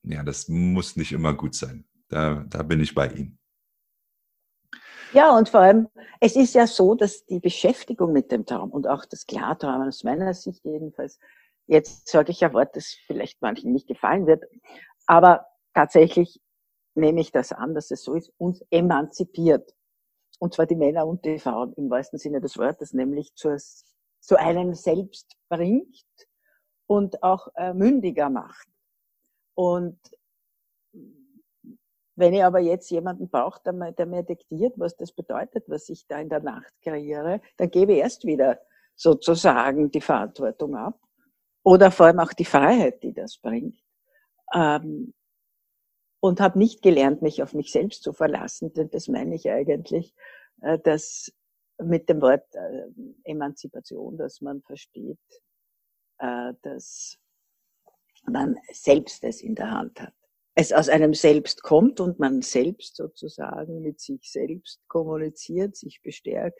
ja, 0.04 0.24
das 0.24 0.48
muss 0.48 0.96
nicht 0.96 1.12
immer 1.12 1.34
gut 1.34 1.56
sein. 1.56 1.86
Da, 2.08 2.46
da 2.50 2.64
bin 2.64 2.82
ich 2.82 2.94
bei 2.94 3.08
Ihnen. 3.08 3.40
Ja, 5.14 5.38
und 5.38 5.50
vor 5.50 5.60
allem, 5.60 5.90
es 6.22 6.36
ist 6.36 6.56
ja 6.56 6.66
so, 6.68 6.96
dass 6.96 7.26
die 7.26 7.40
Beschäftigung 7.40 8.14
mit 8.14 8.32
dem 8.32 8.46
Traum 8.46 8.72
und 8.72 8.88
auch 8.88 9.04
das 9.06 9.26
Klarträumen 9.26 9.90
aus 9.90 10.04
meiner 10.04 10.34
Sicht 10.34 10.64
jedenfalls, 10.64 11.20
jetzt 11.68 12.08
sage 12.08 12.32
ich 12.32 12.44
ein 12.44 12.54
Wort, 12.54 12.76
das 12.76 12.96
vielleicht 13.08 13.42
manchen 13.42 13.74
nicht 13.74 13.88
gefallen 13.88 14.26
wird, 14.26 14.44
aber 15.08 15.48
tatsächlich 15.74 16.42
nehme 16.96 17.20
ich 17.20 17.32
das 17.32 17.52
an, 17.52 17.74
dass 17.76 17.92
es 17.92 18.04
so 18.04 18.14
ist, 18.14 18.32
uns 18.38 18.64
emanzipiert. 18.70 19.74
Und 20.40 20.54
zwar 20.54 20.66
die 20.66 20.76
Männer 20.76 21.06
und 21.06 21.26
die 21.26 21.40
Frauen 21.40 21.74
im 21.74 21.90
wahrsten 21.90 22.18
Sinne 22.18 22.42
des 22.42 22.58
Wortes, 22.58 22.94
nämlich 22.94 23.36
zu, 23.36 23.56
zu 24.22 24.40
einem 24.40 24.74
selbst 24.74 25.36
bringt 25.50 26.06
und 26.88 27.22
auch 27.22 27.50
äh, 27.56 27.74
mündiger 27.74 28.30
macht. 28.30 28.71
Und 29.62 30.00
wenn 32.16 32.34
ich 32.34 32.44
aber 32.44 32.60
jetzt 32.60 32.90
jemanden 32.90 33.30
brauche, 33.30 33.62
der, 33.64 33.92
der 33.92 34.08
mir 34.08 34.24
diktiert, 34.24 34.74
was 34.78 34.98
das 34.98 35.12
bedeutet, 35.12 35.66
was 35.68 35.88
ich 35.90 36.08
da 36.08 36.20
in 36.20 36.30
der 36.30 36.40
Nacht 36.40 36.74
kreiere, 36.82 37.42
dann 37.58 37.70
gebe 37.70 37.94
ich 37.94 38.00
erst 38.00 38.26
wieder 38.26 38.60
sozusagen 38.96 39.92
die 39.92 40.02
Verantwortung 40.02 40.76
ab. 40.76 41.00
Oder 41.64 41.92
vor 41.92 42.08
allem 42.08 42.22
auch 42.22 42.34
die 42.34 42.46
Freiheit, 42.46 43.04
die 43.04 43.14
das 43.14 43.38
bringt. 43.38 43.80
Ähm, 44.52 45.14
und 46.22 46.42
habe 46.42 46.58
nicht 46.58 46.82
gelernt, 46.82 47.22
mich 47.22 47.44
auf 47.44 47.54
mich 47.54 47.72
selbst 47.72 48.02
zu 48.02 48.14
verlassen, 48.14 48.74
denn 48.74 48.90
das 48.90 49.08
meine 49.08 49.36
ich 49.36 49.48
eigentlich, 49.52 50.16
äh, 50.62 50.80
dass 50.80 51.32
mit 51.78 52.10
dem 52.10 52.20
Wort 52.24 52.48
äh, 52.56 52.88
Emanzipation, 53.26 54.18
dass 54.18 54.42
man 54.42 54.64
versteht, 54.64 55.20
äh, 56.18 56.54
dass 56.64 57.22
man 58.28 58.58
selbst 58.72 59.24
es 59.24 59.42
in 59.42 59.56
der 59.56 59.72
Hand 59.72 60.00
hat 60.00 60.14
es 60.56 60.74
aus 60.74 60.90
einem 60.90 61.14
selbst 61.14 61.64
kommt 61.64 62.00
und 62.00 62.20
man 62.20 62.42
selbst 62.42 62.96
sozusagen 62.96 63.82
mit 63.82 64.00
sich 64.00 64.30
selbst 64.30 64.82
kommuniziert, 64.88 65.76
sich 65.76 66.02
bestärkt, 66.02 66.60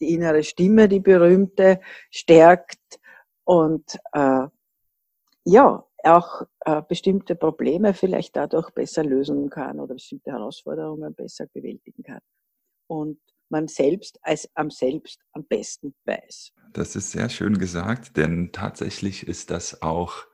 die 0.00 0.12
innere 0.12 0.42
Stimme, 0.44 0.88
die 0.88 1.00
berühmte, 1.00 1.80
stärkt 2.10 3.00
und 3.44 3.98
äh, 4.12 4.46
ja, 5.44 5.84
auch 6.04 6.42
äh, 6.60 6.82
bestimmte 6.86 7.34
Probleme 7.34 7.94
vielleicht 7.94 8.36
dadurch 8.36 8.70
besser 8.70 9.02
lösen 9.02 9.50
kann 9.50 9.80
oder 9.80 9.94
bestimmte 9.94 10.30
Herausforderungen 10.30 11.14
besser 11.14 11.46
bewältigen 11.52 12.02
kann. 12.02 12.20
Und 12.86 13.18
man 13.48 13.68
selbst 13.68 14.18
als 14.22 14.48
am 14.54 14.70
selbst 14.70 15.20
am 15.32 15.44
besten 15.44 15.94
weiß. 16.04 16.52
Das 16.72 16.94
ist 16.94 17.10
sehr 17.10 17.28
schön 17.28 17.58
gesagt, 17.58 18.16
denn 18.16 18.52
tatsächlich 18.52 19.26
ist 19.26 19.50
das 19.50 19.82
auch 19.82 20.26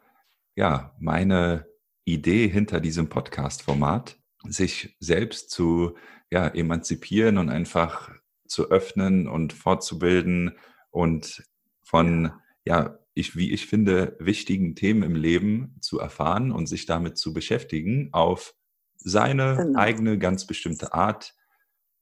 ja 0.61 0.95
meine 0.99 1.67
Idee 2.05 2.47
hinter 2.47 2.81
diesem 2.81 3.09
Podcast-Format, 3.09 4.19
sich 4.47 4.95
selbst 5.01 5.51
zu 5.51 5.97
ja, 6.31 6.49
emanzipieren 6.49 7.39
und 7.39 7.49
einfach 7.49 8.11
zu 8.47 8.71
öffnen 8.71 9.27
und 9.27 9.55
fortzubilden 9.55 10.53
und 10.91 11.43
von 11.83 12.33
ja, 12.67 12.99
ich, 13.15 13.37
wie 13.37 13.53
ich 13.53 13.67
finde, 13.67 14.17
wichtigen 14.21 14.75
Themen 14.75 15.03
im 15.03 15.17
Leben 15.17 15.77
zu 15.81 15.99
erfahren 15.99 16.53
und 16.53 16.67
sich 16.67 16.85
damit 16.85 17.17
zu 17.17 17.33
beschäftigen 17.33 18.11
auf 18.13 18.55
seine 18.97 19.57
genau. 19.57 19.79
eigene 19.79 20.19
ganz 20.19 20.47
bestimmte 20.47 20.93
Art 20.93 21.35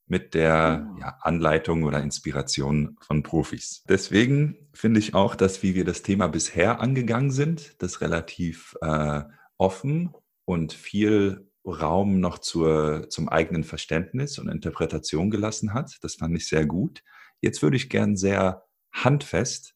mit 0.09 0.33
der 0.33 0.79
genau. 0.79 0.99
ja, 0.99 1.17
Anleitung 1.21 1.83
oder 1.83 2.01
Inspiration 2.01 2.97
von 2.99 3.23
Profis. 3.23 3.83
Deswegen 3.87 4.69
finde 4.73 4.99
ich 4.99 5.13
auch, 5.13 5.35
dass 5.35 5.63
wie 5.63 5.75
wir 5.75 5.85
das 5.85 6.01
Thema 6.01 6.27
bisher 6.27 6.81
angegangen 6.81 7.31
sind, 7.31 7.81
das 7.81 8.01
relativ 8.01 8.75
äh, 8.81 9.21
offen 9.57 10.13
und 10.45 10.73
viel 10.73 11.49
Raum 11.65 12.19
noch 12.19 12.39
zur, 12.39 13.09
zum 13.09 13.29
eigenen 13.29 13.63
Verständnis 13.63 14.39
und 14.39 14.49
Interpretation 14.49 15.29
gelassen 15.29 15.73
hat. 15.73 15.97
Das 16.01 16.15
fand 16.15 16.35
ich 16.35 16.47
sehr 16.47 16.65
gut. 16.65 17.03
Jetzt 17.41 17.61
würde 17.61 17.77
ich 17.77 17.89
gern 17.89 18.17
sehr 18.17 18.63
handfest 18.91 19.75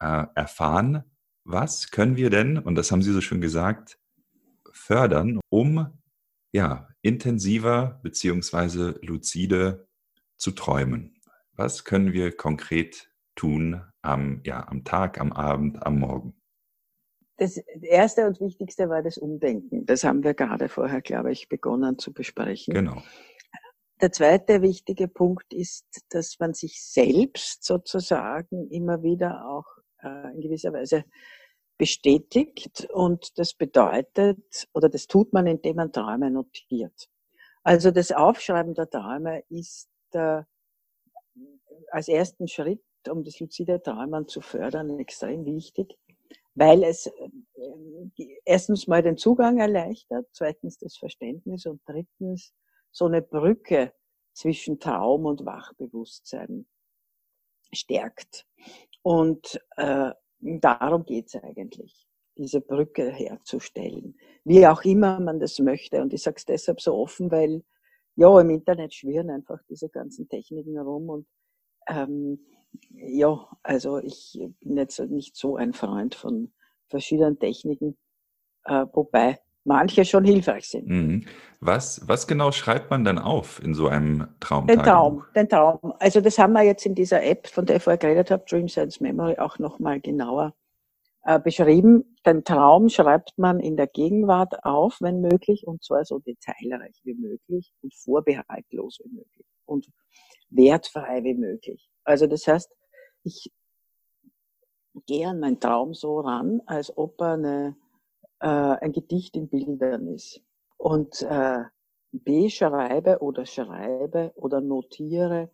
äh, 0.00 0.24
erfahren, 0.34 1.04
was 1.44 1.90
können 1.90 2.16
wir 2.16 2.30
denn, 2.30 2.58
und 2.58 2.74
das 2.74 2.90
haben 2.90 3.02
Sie 3.02 3.12
so 3.12 3.20
schön 3.20 3.40
gesagt, 3.40 3.98
fördern, 4.72 5.38
um 5.48 5.96
ja, 6.52 6.88
intensiver 7.02 8.00
beziehungsweise 8.02 8.98
lucide 9.02 9.88
zu 10.36 10.52
träumen. 10.52 11.20
Was 11.52 11.84
können 11.84 12.12
wir 12.12 12.36
konkret 12.36 13.10
tun 13.34 13.82
am, 14.02 14.40
ja, 14.44 14.66
am 14.68 14.84
Tag, 14.84 15.20
am 15.20 15.32
Abend, 15.32 15.84
am 15.84 15.98
Morgen? 15.98 16.34
Das 17.38 17.58
erste 17.58 18.26
und 18.26 18.40
wichtigste 18.40 18.88
war 18.88 19.02
das 19.02 19.18
Umdenken. 19.18 19.84
Das 19.84 20.04
haben 20.04 20.24
wir 20.24 20.32
gerade 20.34 20.68
vorher, 20.68 21.02
glaube 21.02 21.32
ich, 21.32 21.48
begonnen 21.48 21.98
zu 21.98 22.12
besprechen. 22.12 22.72
Genau. 22.72 23.02
Der 24.00 24.12
zweite 24.12 24.62
wichtige 24.62 25.08
Punkt 25.08 25.52
ist, 25.52 25.86
dass 26.10 26.38
man 26.38 26.54
sich 26.54 26.82
selbst 26.82 27.64
sozusagen 27.64 28.70
immer 28.70 29.02
wieder 29.02 29.46
auch 29.46 29.66
äh, 30.02 30.32
in 30.34 30.40
gewisser 30.40 30.72
Weise 30.72 31.04
bestätigt 31.78 32.88
und 32.92 33.38
das 33.38 33.54
bedeutet, 33.54 34.68
oder 34.72 34.88
das 34.88 35.06
tut 35.06 35.32
man, 35.32 35.46
indem 35.46 35.76
man 35.76 35.92
Träume 35.92 36.30
notiert. 36.30 37.08
Also 37.62 37.90
das 37.90 38.12
Aufschreiben 38.12 38.74
der 38.74 38.88
Träume 38.88 39.42
ist 39.48 39.90
äh, 40.12 40.42
als 41.90 42.08
ersten 42.08 42.48
Schritt, 42.48 42.82
um 43.08 43.24
das 43.24 43.40
luzide 43.40 43.82
Träumen 43.82 44.28
zu 44.28 44.40
fördern, 44.40 44.98
extrem 44.98 45.44
wichtig, 45.44 45.98
weil 46.54 46.82
es 46.84 47.06
äh, 47.06 48.38
erstens 48.44 48.86
mal 48.86 49.02
den 49.02 49.16
Zugang 49.16 49.58
erleichtert, 49.58 50.26
zweitens 50.32 50.78
das 50.78 50.96
Verständnis 50.96 51.66
und 51.66 51.80
drittens 51.86 52.54
so 52.90 53.06
eine 53.06 53.20
Brücke 53.20 53.92
zwischen 54.32 54.78
Traum 54.78 55.26
und 55.26 55.44
Wachbewusstsein 55.44 56.66
stärkt. 57.72 58.46
Und 59.02 59.60
äh, 59.76 60.12
darum 60.40 61.04
geht's 61.04 61.34
eigentlich, 61.36 62.06
diese 62.36 62.60
Brücke 62.60 63.10
herzustellen. 63.10 64.16
Wie 64.44 64.66
auch 64.66 64.84
immer 64.84 65.20
man 65.20 65.40
das 65.40 65.58
möchte. 65.58 66.02
Und 66.02 66.12
ich 66.12 66.22
sage 66.22 66.36
es 66.36 66.44
deshalb 66.44 66.80
so 66.80 66.94
offen, 66.94 67.30
weil 67.30 67.62
ja, 68.16 68.40
im 68.40 68.50
Internet 68.50 68.94
schwirren 68.94 69.30
einfach 69.30 69.62
diese 69.68 69.88
ganzen 69.88 70.28
Techniken 70.28 70.74
herum 70.74 71.10
und 71.10 71.26
ähm, 71.88 72.40
ja, 72.90 73.48
also 73.62 73.98
ich 73.98 74.38
bin 74.60 74.76
jetzt 74.76 74.98
nicht 75.00 75.36
so 75.36 75.56
ein 75.56 75.72
Freund 75.72 76.14
von 76.14 76.52
verschiedenen 76.88 77.38
Techniken, 77.38 77.96
äh, 78.64 78.86
wobei 78.92 79.38
manche 79.66 80.04
schon 80.04 80.24
hilfreich 80.24 80.68
sind. 80.68 80.88
Mhm. 80.88 81.26
Was, 81.60 82.06
was 82.06 82.26
genau 82.26 82.52
schreibt 82.52 82.90
man 82.90 83.04
dann 83.04 83.18
auf 83.18 83.62
in 83.62 83.74
so 83.74 83.88
einem 83.88 84.28
Traum? 84.40 84.66
Den 84.66 84.82
Traum, 84.82 85.24
den 85.34 85.48
Traum. 85.48 85.94
Also 85.98 86.20
das 86.20 86.38
haben 86.38 86.52
wir 86.52 86.62
jetzt 86.62 86.86
in 86.86 86.94
dieser 86.94 87.22
App, 87.22 87.46
von 87.48 87.66
der 87.66 87.76
ich 87.76 87.82
vorher 87.82 87.98
geredet 87.98 88.30
habe, 88.30 88.44
Dream 88.48 88.68
Science 88.68 89.00
Memory, 89.00 89.38
auch 89.38 89.58
nochmal 89.58 90.00
genauer 90.00 90.54
äh, 91.24 91.40
beschrieben. 91.40 92.16
Den 92.24 92.44
Traum 92.44 92.88
schreibt 92.88 93.36
man 93.36 93.58
in 93.58 93.76
der 93.76 93.86
Gegenwart 93.86 94.64
auf, 94.64 94.98
wenn 95.00 95.20
möglich, 95.20 95.66
und 95.66 95.82
zwar 95.82 96.04
so 96.04 96.18
detailreich 96.18 97.00
wie 97.04 97.14
möglich 97.14 97.72
und 97.82 97.94
vorbehaltlos 97.94 99.00
wie 99.02 99.14
möglich 99.14 99.46
und 99.64 99.88
wertfrei 100.50 101.24
wie 101.24 101.34
möglich. 101.34 101.88
Also 102.04 102.26
das 102.26 102.46
heißt, 102.46 102.70
ich 103.24 103.50
gehe 105.06 105.28
an 105.28 105.40
meinen 105.40 105.58
Traum 105.58 105.94
so 105.94 106.20
ran, 106.20 106.62
als 106.66 106.96
ob 106.96 107.20
er 107.20 107.32
eine 107.32 107.76
äh, 108.40 108.46
ein 108.46 108.92
Gedicht 108.92 109.36
in 109.36 109.48
Bildern 109.48 110.08
ist. 110.08 110.40
Und 110.76 111.22
äh, 111.22 111.64
beschreibe 112.12 113.18
oder 113.20 113.46
schreibe 113.46 114.32
oder 114.36 114.60
notiere 114.60 115.50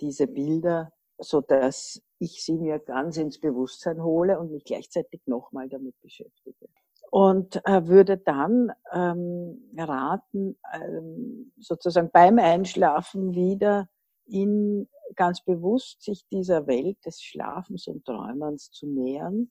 diese 0.00 0.26
Bilder, 0.26 0.92
so 1.18 1.40
dass 1.40 2.02
ich 2.18 2.44
sie 2.44 2.58
mir 2.58 2.78
ganz 2.78 3.16
ins 3.16 3.40
Bewusstsein 3.40 4.02
hole 4.02 4.38
und 4.38 4.52
mich 4.52 4.64
gleichzeitig 4.64 5.22
nochmal 5.26 5.68
damit 5.68 6.00
beschäftige. 6.00 6.68
Und 7.10 7.56
äh, 7.66 7.86
würde 7.86 8.16
dann 8.16 8.72
ähm, 8.92 9.70
raten, 9.76 10.58
ähm, 10.72 11.52
sozusagen 11.58 12.10
beim 12.10 12.38
Einschlafen 12.38 13.34
wieder 13.34 13.88
in 14.24 14.88
ganz 15.14 15.44
bewusst 15.44 16.02
sich 16.02 16.26
dieser 16.28 16.66
Welt 16.66 16.96
des 17.04 17.20
Schlafens 17.22 17.86
und 17.86 18.04
Träumens 18.06 18.70
zu 18.70 18.86
nähern 18.86 19.50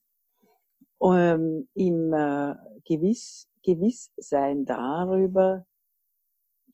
ähm, 1.03 1.67
im 1.73 2.13
äh, 2.13 2.55
Gewiss, 2.85 3.49
Gewisssein 3.63 4.65
darüber, 4.65 5.65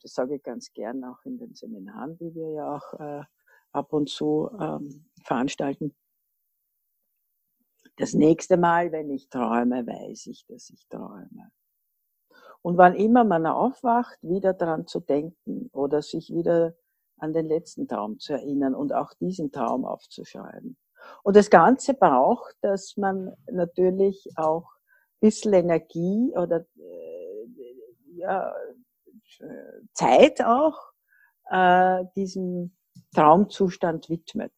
das 0.00 0.12
sage 0.14 0.36
ich 0.36 0.42
ganz 0.42 0.72
gern 0.72 1.04
auch 1.04 1.24
in 1.24 1.38
den 1.38 1.54
Seminaren, 1.54 2.16
die 2.18 2.34
wir 2.34 2.50
ja 2.50 2.76
auch 2.76 2.94
äh, 3.00 3.24
ab 3.72 3.92
und 3.92 4.08
zu 4.08 4.50
ähm, 4.60 5.06
veranstalten. 5.24 5.94
Das 7.96 8.14
nächste 8.14 8.56
Mal, 8.56 8.92
wenn 8.92 9.10
ich 9.10 9.28
träume, 9.28 9.86
weiß 9.86 10.26
ich, 10.26 10.46
dass 10.46 10.70
ich 10.70 10.86
träume. 10.88 11.50
Und 12.62 12.76
wann 12.76 12.94
immer 12.94 13.24
man 13.24 13.46
aufwacht, 13.46 14.18
wieder 14.22 14.52
daran 14.52 14.86
zu 14.86 15.00
denken 15.00 15.68
oder 15.72 16.02
sich 16.02 16.30
wieder 16.30 16.76
an 17.18 17.32
den 17.32 17.46
letzten 17.46 17.88
Traum 17.88 18.18
zu 18.18 18.34
erinnern 18.34 18.74
und 18.74 18.92
auch 18.92 19.12
diesen 19.14 19.50
Traum 19.50 19.84
aufzuschreiben. 19.84 20.76
Und 21.22 21.36
das 21.36 21.50
Ganze 21.50 21.94
braucht, 21.94 22.56
dass 22.62 22.96
man 22.96 23.34
natürlich 23.50 24.28
auch 24.36 24.64
ein 24.64 25.28
bisschen 25.28 25.52
Energie 25.52 26.32
oder 26.36 26.64
äh, 26.76 27.46
ja, 28.16 28.52
Zeit 29.92 30.42
auch 30.42 30.78
äh, 31.50 32.04
diesem 32.16 32.76
Traumzustand 33.14 34.08
widmet. 34.08 34.52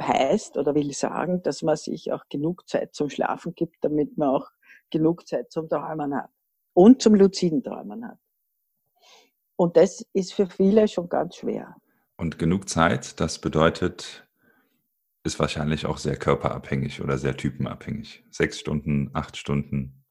Heißt 0.00 0.56
oder 0.56 0.74
will 0.74 0.92
sagen, 0.92 1.42
dass 1.42 1.62
man 1.62 1.76
sich 1.76 2.12
auch 2.12 2.24
genug 2.28 2.68
Zeit 2.68 2.94
zum 2.94 3.10
Schlafen 3.10 3.54
gibt, 3.54 3.76
damit 3.82 4.18
man 4.18 4.30
auch 4.30 4.48
genug 4.90 5.28
Zeit 5.28 5.52
zum 5.52 5.68
Träumen 5.68 6.16
hat 6.16 6.30
und 6.74 7.00
zum 7.00 7.14
luziden 7.14 7.62
Träumen 7.62 8.06
hat. 8.06 8.18
Und 9.54 9.76
das 9.76 10.04
ist 10.12 10.34
für 10.34 10.48
viele 10.48 10.88
schon 10.88 11.08
ganz 11.08 11.36
schwer. 11.36 11.76
Und 12.16 12.38
genug 12.38 12.68
Zeit, 12.68 13.20
das 13.20 13.38
bedeutet 13.38 14.26
ist 15.24 15.38
wahrscheinlich 15.38 15.86
auch 15.86 15.98
sehr 15.98 16.16
körperabhängig 16.16 17.02
oder 17.02 17.18
sehr 17.18 17.36
typenabhängig. 17.36 18.24
Sechs 18.30 18.58
Stunden, 18.58 19.10
acht 19.12 19.36
Stunden. 19.36 20.04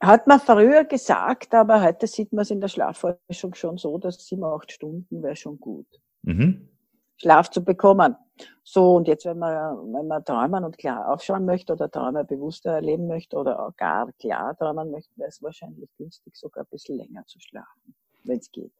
Hat 0.00 0.26
man 0.26 0.40
früher 0.40 0.84
gesagt, 0.84 1.54
aber 1.54 1.80
heute 1.80 2.06
sieht 2.06 2.32
man 2.32 2.42
es 2.42 2.50
in 2.50 2.60
der 2.60 2.68
Schlafforschung 2.68 3.54
schon 3.54 3.78
so, 3.78 3.98
dass 3.98 4.26
sieben, 4.26 4.44
acht 4.44 4.72
Stunden 4.72 5.22
wäre 5.22 5.36
schon 5.36 5.58
gut. 5.60 5.86
Mhm. 6.22 6.68
Schlaf 7.16 7.50
zu 7.50 7.64
bekommen. 7.64 8.16
So, 8.64 8.96
und 8.96 9.06
jetzt, 9.06 9.24
wenn 9.26 9.38
man, 9.38 9.76
wenn 9.92 10.08
man 10.08 10.24
träumen 10.24 10.64
und 10.64 10.76
klar 10.76 11.08
aufschauen 11.08 11.44
möchte 11.44 11.72
oder 11.72 11.88
Träume 11.88 12.24
bewusster 12.24 12.72
erleben 12.72 13.06
möchte 13.06 13.36
oder 13.36 13.64
auch 13.64 13.76
gar 13.76 14.10
klar 14.14 14.56
träumen 14.56 14.90
möchte, 14.90 15.16
wäre 15.16 15.28
es 15.28 15.40
wahrscheinlich 15.40 15.88
günstig, 15.96 16.34
sogar 16.36 16.64
ein 16.64 16.70
bisschen 16.70 16.98
länger 16.98 17.24
zu 17.26 17.38
schlafen, 17.38 17.94
wenn 18.24 18.38
es 18.38 18.50
geht. 18.50 18.72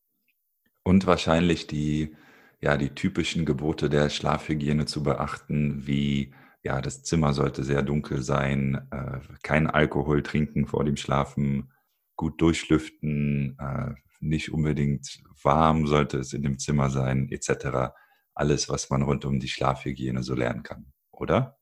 Und 0.83 1.07
wahrscheinlich 1.07 1.69
die 1.69 2.17
ja, 2.63 2.77
die 2.77 2.91
typischen 2.91 3.45
Gebote 3.45 3.91
der 3.91 4.09
Schlafhygiene 4.09 4.87
zu 4.87 5.03
beachten, 5.03 5.87
wie 5.87 6.33
ja, 6.63 6.81
das 6.81 7.03
Zimmer 7.03 7.33
sollte 7.33 7.65
sehr 7.65 7.83
dunkel 7.83 8.23
sein, 8.23 8.87
äh, 8.93 9.19
kein 9.43 9.67
Alkohol 9.67 10.23
trinken 10.23 10.67
vor 10.67 10.85
dem 10.85 10.97
Schlafen, 10.97 11.73
gut 12.15 12.41
durchlüften, 12.41 13.59
äh, 13.59 13.95
nicht 14.21 14.53
unbedingt 14.53 15.21
warm 15.43 15.89
sollte 15.89 16.19
es 16.19 16.33
in 16.33 16.43
dem 16.43 16.61
Zimmer 16.61 16.89
sein, 16.89 17.29
etc. 17.31 17.93
Alles, 18.33 18.69
was 18.69 18.91
man 18.91 19.03
rund 19.03 19.25
um 19.25 19.41
die 19.41 19.49
Schlafhygiene 19.49 20.23
so 20.23 20.37
lernen 20.37 20.63
kann, 20.63 20.93
oder? 21.11 21.59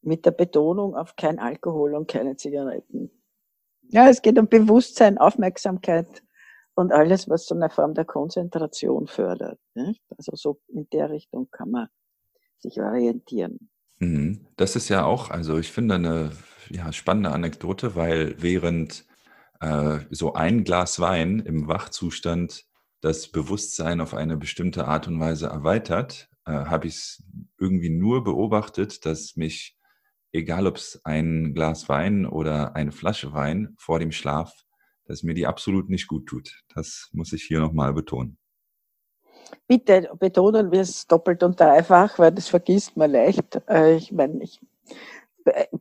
Mit 0.00 0.24
der 0.26 0.30
Betonung 0.30 0.94
auf 0.94 1.16
kein 1.16 1.40
Alkohol 1.40 1.96
und 1.96 2.08
keine 2.08 2.36
Zigaretten. 2.36 3.10
Ja, 3.88 4.08
es 4.08 4.22
geht 4.22 4.38
um 4.38 4.46
Bewusstsein, 4.46 5.18
Aufmerksamkeit 5.18 6.22
und 6.74 6.92
alles, 6.92 7.28
was 7.28 7.46
so 7.46 7.54
eine 7.54 7.70
Form 7.70 7.94
der 7.94 8.04
Konzentration 8.04 9.06
fördert. 9.06 9.58
Nicht? 9.74 10.02
Also 10.16 10.32
so 10.34 10.60
in 10.68 10.88
der 10.92 11.10
Richtung 11.10 11.48
kann 11.50 11.70
man 11.70 11.88
sich 12.58 12.80
orientieren. 12.80 13.70
Mhm. 13.98 14.46
Das 14.56 14.76
ist 14.76 14.88
ja 14.88 15.04
auch, 15.04 15.30
also 15.30 15.58
ich 15.58 15.70
finde 15.70 15.94
eine 15.96 16.32
ja, 16.70 16.92
spannende 16.92 17.30
Anekdote, 17.30 17.94
weil 17.94 18.34
während 18.42 19.04
äh, 19.60 19.98
so 20.10 20.34
ein 20.34 20.64
Glas 20.64 21.00
Wein 21.00 21.40
im 21.40 21.68
Wachzustand 21.68 22.64
das 23.00 23.28
Bewusstsein 23.28 24.00
auf 24.00 24.14
eine 24.14 24.36
bestimmte 24.36 24.86
Art 24.86 25.06
und 25.08 25.20
Weise 25.20 25.46
erweitert, 25.46 26.28
äh, 26.46 26.52
habe 26.52 26.86
ich 26.86 26.94
es 26.94 27.22
irgendwie 27.58 27.90
nur 27.90 28.24
beobachtet, 28.24 29.04
dass 29.04 29.36
mich, 29.36 29.76
egal 30.32 30.66
ob 30.66 30.76
es 30.76 31.00
ein 31.04 31.54
Glas 31.54 31.88
Wein 31.88 32.26
oder 32.26 32.74
eine 32.74 32.92
Flasche 32.92 33.32
Wein 33.32 33.74
vor 33.78 33.98
dem 33.98 34.10
Schlaf, 34.10 34.63
dass 35.06 35.22
mir 35.22 35.34
die 35.34 35.46
absolut 35.46 35.88
nicht 35.88 36.06
gut 36.06 36.26
tut. 36.26 36.62
Das 36.74 37.10
muss 37.12 37.32
ich 37.32 37.44
hier 37.44 37.60
nochmal 37.60 37.92
betonen. 37.92 38.38
Bitte 39.66 40.10
betonen 40.18 40.72
wir 40.72 40.80
es 40.80 41.06
doppelt 41.06 41.42
und 41.42 41.58
dreifach, 41.58 42.18
weil 42.18 42.32
das 42.32 42.48
vergisst 42.48 42.96
man 42.96 43.10
leicht. 43.10 43.60
Äh, 43.68 43.96
ich 43.96 44.12
meine, 44.12 44.42
ich, 44.42 44.60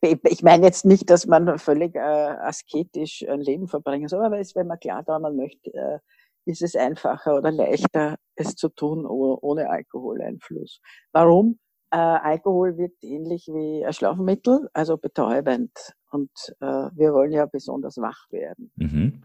ich 0.01 0.43
meine 0.43 0.65
jetzt 0.65 0.85
nicht, 0.85 1.09
dass 1.09 1.25
man 1.25 1.57
völlig 1.57 1.95
äh, 1.95 1.99
asketisch 1.99 3.25
ein 3.27 3.41
Leben 3.41 3.67
verbringen 3.67 4.07
soll, 4.07 4.23
aber 4.23 4.37
wenn 4.37 4.67
man 4.67 4.79
klar 4.79 5.03
daran 5.03 5.35
möchte, 5.35 5.73
äh, 5.73 5.99
ist 6.45 6.61
es 6.61 6.75
einfacher 6.75 7.37
oder 7.37 7.51
leichter, 7.51 8.17
es 8.35 8.55
zu 8.55 8.67
tun 8.67 9.05
ohne 9.05 9.69
Alkoholeinfluss. 9.69 10.81
Warum? 11.13 11.59
Alkohol 11.89 12.75
wirkt 12.77 13.03
ähnlich 13.03 13.47
wie 13.47 13.85
ein 13.85 13.93
Schlafmittel, 13.93 14.67
also 14.73 14.97
betäubend. 14.97 15.71
Und 16.13 16.29
äh, 16.59 16.65
wir 16.93 17.11
wollen 17.11 17.31
ja 17.31 17.47
besonders 17.47 17.97
wach 17.97 18.29
werden. 18.29 18.71
Mhm. 18.75 19.23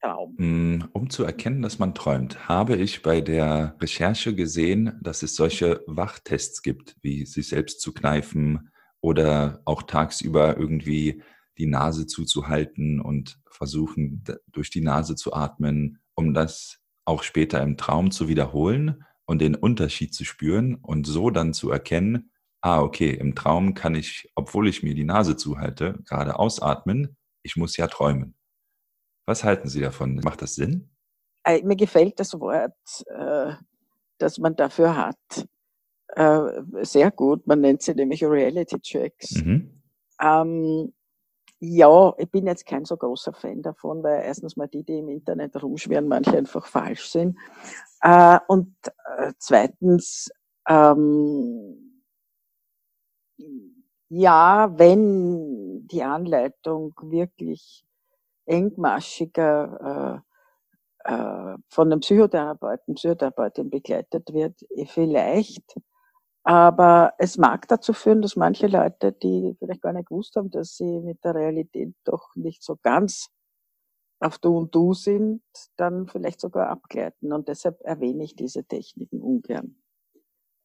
Traum. 0.00 0.34
Mm, 0.38 0.84
um 0.92 1.10
zu 1.10 1.24
erkennen, 1.24 1.62
dass 1.62 1.78
man 1.78 1.94
träumt, 1.94 2.48
habe 2.48 2.76
ich 2.76 3.02
bei 3.02 3.20
der 3.20 3.76
Recherche 3.80 4.34
gesehen, 4.34 4.98
dass 5.02 5.22
es 5.22 5.34
solche 5.34 5.82
Wachtests 5.86 6.62
gibt, 6.62 6.96
wie 7.02 7.26
sich 7.26 7.48
selbst 7.48 7.80
zu 7.80 7.92
kneifen 7.92 8.70
oder 9.00 9.60
auch 9.64 9.82
tagsüber 9.82 10.56
irgendwie 10.56 11.22
die 11.58 11.66
Nase 11.66 12.06
zuzuhalten 12.06 13.00
und 13.00 13.40
versuchen, 13.50 14.24
durch 14.46 14.70
die 14.70 14.80
Nase 14.80 15.16
zu 15.16 15.34
atmen, 15.34 15.98
um 16.14 16.34
das 16.34 16.78
auch 17.04 17.24
später 17.24 17.60
im 17.62 17.76
Traum 17.76 18.12
zu 18.12 18.28
wiederholen 18.28 19.04
und 19.26 19.40
den 19.40 19.56
Unterschied 19.56 20.14
zu 20.14 20.24
spüren 20.24 20.76
und 20.76 21.06
so 21.06 21.30
dann 21.30 21.52
zu 21.52 21.70
erkennen, 21.70 22.29
ah, 22.60 22.82
okay, 22.82 23.10
im 23.10 23.34
Traum 23.34 23.74
kann 23.74 23.94
ich, 23.94 24.30
obwohl 24.34 24.68
ich 24.68 24.82
mir 24.82 24.94
die 24.94 25.04
Nase 25.04 25.36
zuhalte, 25.36 25.98
gerade 26.06 26.38
ausatmen, 26.38 27.16
ich 27.42 27.56
muss 27.56 27.76
ja 27.76 27.86
träumen. 27.86 28.34
Was 29.26 29.44
halten 29.44 29.68
Sie 29.68 29.80
davon? 29.80 30.16
Macht 30.24 30.42
das 30.42 30.54
Sinn? 30.54 30.90
Äh, 31.44 31.62
mir 31.62 31.76
gefällt 31.76 32.20
das 32.20 32.38
Wort, 32.38 32.74
äh, 33.06 33.54
das 34.18 34.38
man 34.38 34.56
dafür 34.56 34.96
hat, 34.96 35.48
äh, 36.08 36.62
sehr 36.82 37.10
gut. 37.10 37.46
Man 37.46 37.60
nennt 37.60 37.82
sie 37.82 37.94
nämlich 37.94 38.24
Reality 38.24 38.80
Checks. 38.80 39.36
Mhm. 39.36 39.82
Ähm, 40.20 40.92
ja, 41.60 42.14
ich 42.18 42.30
bin 42.30 42.46
jetzt 42.46 42.66
kein 42.66 42.84
so 42.84 42.96
großer 42.96 43.32
Fan 43.32 43.62
davon, 43.62 44.02
weil 44.02 44.22
erstens 44.24 44.56
mal 44.56 44.66
die, 44.66 44.82
die 44.82 44.98
im 44.98 45.08
Internet 45.08 45.62
rumschwirren, 45.62 46.08
manche 46.08 46.36
einfach 46.36 46.66
falsch 46.66 47.08
sind. 47.08 47.38
Äh, 48.02 48.38
und 48.48 48.74
zweitens, 49.38 50.30
ähm, 50.68 51.89
ja, 54.08 54.72
wenn 54.76 55.86
die 55.88 56.02
Anleitung 56.02 56.94
wirklich 57.02 57.84
engmaschiger 58.46 60.24
äh, 61.06 61.12
äh, 61.12 61.56
von 61.68 61.92
einem 61.92 62.00
Psychotherapeuten, 62.00 62.94
Psychotherapeutin 62.94 63.70
begleitet 63.70 64.32
wird, 64.32 64.60
eh 64.70 64.86
vielleicht 64.86 65.76
aber 66.42 67.14
es 67.18 67.36
mag 67.36 67.68
dazu 67.68 67.92
führen, 67.92 68.22
dass 68.22 68.36
manche 68.36 68.66
Leute, 68.66 69.12
die 69.12 69.54
vielleicht 69.58 69.82
gar 69.82 69.92
nicht 69.92 70.08
gewusst 70.08 70.36
haben, 70.36 70.50
dass 70.50 70.76
sie 70.76 71.00
mit 71.00 71.22
der 71.22 71.34
Realität 71.34 71.94
doch 72.04 72.34
nicht 72.34 72.62
so 72.62 72.76
ganz 72.82 73.28
auf 74.20 74.38
Du 74.38 74.58
und 74.58 74.74
Du 74.74 74.94
sind, 74.94 75.42
dann 75.76 76.06
vielleicht 76.08 76.40
sogar 76.40 76.68
abgleiten. 76.68 77.32
Und 77.32 77.48
deshalb 77.48 77.80
erwähne 77.82 78.24
ich 78.24 78.36
diese 78.36 78.64
Techniken 78.64 79.20
ungern. 79.20 79.79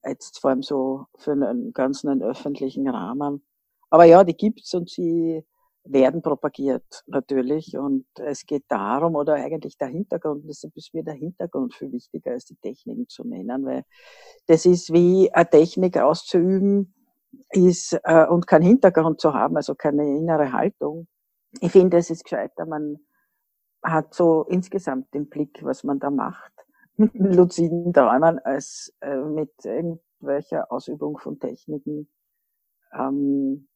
Jetzt 0.07 0.39
vor 0.39 0.51
allem 0.51 0.63
so 0.63 1.05
für 1.17 1.31
einen 1.31 1.73
ganzen 1.73 2.21
öffentlichen 2.21 2.87
Rahmen. 2.87 3.43
Aber 3.89 4.05
ja, 4.05 4.23
die 4.23 4.35
gibt's 4.35 4.73
und 4.73 4.89
sie 4.89 5.43
werden 5.85 6.21
propagiert 6.21 7.03
natürlich 7.07 7.77
und 7.77 8.05
es 8.15 8.45
geht 8.45 8.63
darum 8.67 9.15
oder 9.15 9.35
eigentlich 9.35 9.77
der 9.77 9.87
Hintergrund, 9.87 10.43
deshalb 10.49 10.75
ist 10.75 10.93
mir 10.93 11.03
der 11.03 11.13
Hintergrund 11.13 11.75
viel 11.75 11.91
wichtiger 11.91 12.31
als 12.31 12.45
die 12.45 12.55
Techniken 12.55 13.07
zu 13.07 13.23
nennen, 13.23 13.65
weil 13.65 13.83
das 14.47 14.65
ist 14.65 14.91
wie 14.91 15.31
eine 15.31 15.49
Technik 15.49 15.97
auszuüben 15.97 16.93
ist 17.51 17.99
äh, 18.03 18.25
und 18.25 18.47
keinen 18.47 18.63
Hintergrund 18.63 19.21
zu 19.21 19.33
haben, 19.33 19.55
also 19.57 19.75
keine 19.75 20.03
innere 20.17 20.51
Haltung. 20.51 21.07
Ich 21.61 21.71
finde, 21.71 21.97
es 21.97 22.09
ist 22.09 22.23
gescheiter, 22.23 22.65
man 22.65 22.97
hat 23.83 24.13
so 24.13 24.43
insgesamt 24.49 25.13
den 25.13 25.29
Blick, 25.29 25.63
was 25.63 25.83
man 25.83 25.99
da 25.99 26.09
macht, 26.09 26.51
luziden 27.13 27.93
Träumen, 27.93 28.39
als 28.39 28.93
äh, 29.01 29.17
mit 29.17 29.51
irgendwelcher 29.63 30.71
Ausübung 30.71 31.17
von 31.17 31.39
Techniken. 31.39 32.09
Ähm, 32.93 33.67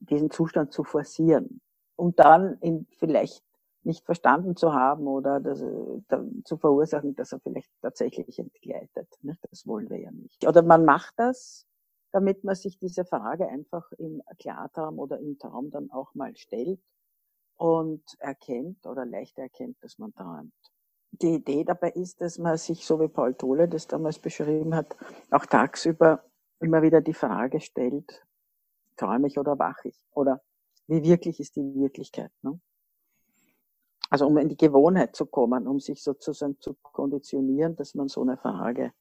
diesen 0.00 0.30
Zustand 0.30 0.72
zu 0.72 0.82
forcieren 0.84 1.60
und 1.96 2.18
dann 2.18 2.58
ihn 2.62 2.86
vielleicht 2.98 3.44
nicht 3.82 4.04
verstanden 4.04 4.56
zu 4.56 4.74
haben 4.74 5.06
oder 5.06 5.40
das, 5.40 5.64
da, 6.08 6.24
zu 6.44 6.56
verursachen, 6.58 7.14
dass 7.14 7.32
er 7.32 7.40
vielleicht 7.40 7.70
tatsächlich 7.80 8.38
entgleitet. 8.38 9.08
Nicht? 9.22 9.40
Das 9.50 9.66
wollen 9.66 9.88
wir 9.88 9.98
ja 9.98 10.10
nicht. 10.10 10.46
Oder 10.46 10.62
man 10.62 10.84
macht 10.84 11.14
das, 11.16 11.66
damit 12.12 12.44
man 12.44 12.54
sich 12.54 12.78
diese 12.78 13.04
Frage 13.04 13.48
einfach 13.48 13.90
im 13.92 14.22
Klartraum 14.38 14.98
oder 14.98 15.18
im 15.18 15.38
Traum 15.38 15.70
dann 15.70 15.90
auch 15.90 16.14
mal 16.14 16.36
stellt 16.36 16.80
und 17.56 18.02
erkennt 18.18 18.86
oder 18.86 19.06
leichter 19.06 19.42
erkennt, 19.42 19.82
dass 19.82 19.98
man 19.98 20.12
träumt. 20.14 20.52
Die 21.12 21.34
Idee 21.34 21.64
dabei 21.64 21.90
ist, 21.90 22.20
dass 22.20 22.38
man 22.38 22.56
sich, 22.56 22.86
so 22.86 23.00
wie 23.00 23.08
Paul 23.08 23.34
Tole 23.34 23.68
das 23.68 23.86
damals 23.86 24.18
beschrieben 24.18 24.74
hat, 24.74 24.96
auch 25.30 25.44
tagsüber 25.44 26.24
immer 26.60 26.82
wieder 26.82 27.00
die 27.00 27.14
Frage 27.14 27.60
stellt, 27.60 28.24
träume 28.96 29.26
ich 29.26 29.38
oder 29.38 29.58
wach 29.58 29.84
ich? 29.84 29.96
Oder 30.12 30.42
wie 30.86 31.02
wirklich 31.02 31.40
ist 31.40 31.56
die 31.56 31.74
Wirklichkeit? 31.74 32.30
Ne? 32.42 32.60
Also 34.10 34.26
um 34.26 34.36
in 34.38 34.48
die 34.48 34.56
Gewohnheit 34.56 35.14
zu 35.14 35.26
kommen, 35.26 35.66
um 35.66 35.78
sich 35.78 36.02
sozusagen 36.02 36.58
zu 36.60 36.74
konditionieren, 36.82 37.76
dass 37.76 37.94
man 37.94 38.08
so 38.08 38.22
eine 38.22 38.36
Frage 38.36 38.92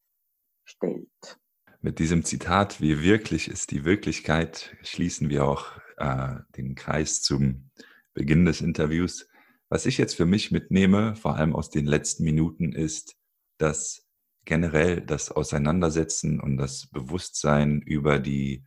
stellt. 0.64 1.40
Mit 1.82 2.00
diesem 2.00 2.26
Zitat, 2.26 2.82
wie 2.82 3.02
wirklich 3.02 3.48
ist 3.48 3.72
die 3.72 3.86
Wirklichkeit, 3.86 4.76
schließen 4.84 5.30
wir 5.30 5.46
auch 5.46 5.66
äh, 5.98 6.36
den 6.58 6.76
Kreis 6.76 7.22
zum 7.22 7.72
Beginn 8.14 8.46
des 8.46 8.62
Interviews. 8.62 9.29
Was 9.70 9.86
ich 9.86 9.98
jetzt 9.98 10.16
für 10.16 10.26
mich 10.26 10.52
mitnehme, 10.52 11.16
vor 11.16 11.36
allem 11.36 11.56
aus 11.56 11.70
den 11.70 11.86
letzten 11.86 12.24
Minuten, 12.24 12.74
ist, 12.74 13.16
dass 13.58 14.08
generell 14.46 15.02
das 15.02 15.32
Auseinandersetzen 15.32 16.40
und 16.40 16.58
das 16.58 16.88
Bewusstsein 16.88 17.82
über 17.82 18.20
die 18.20 18.66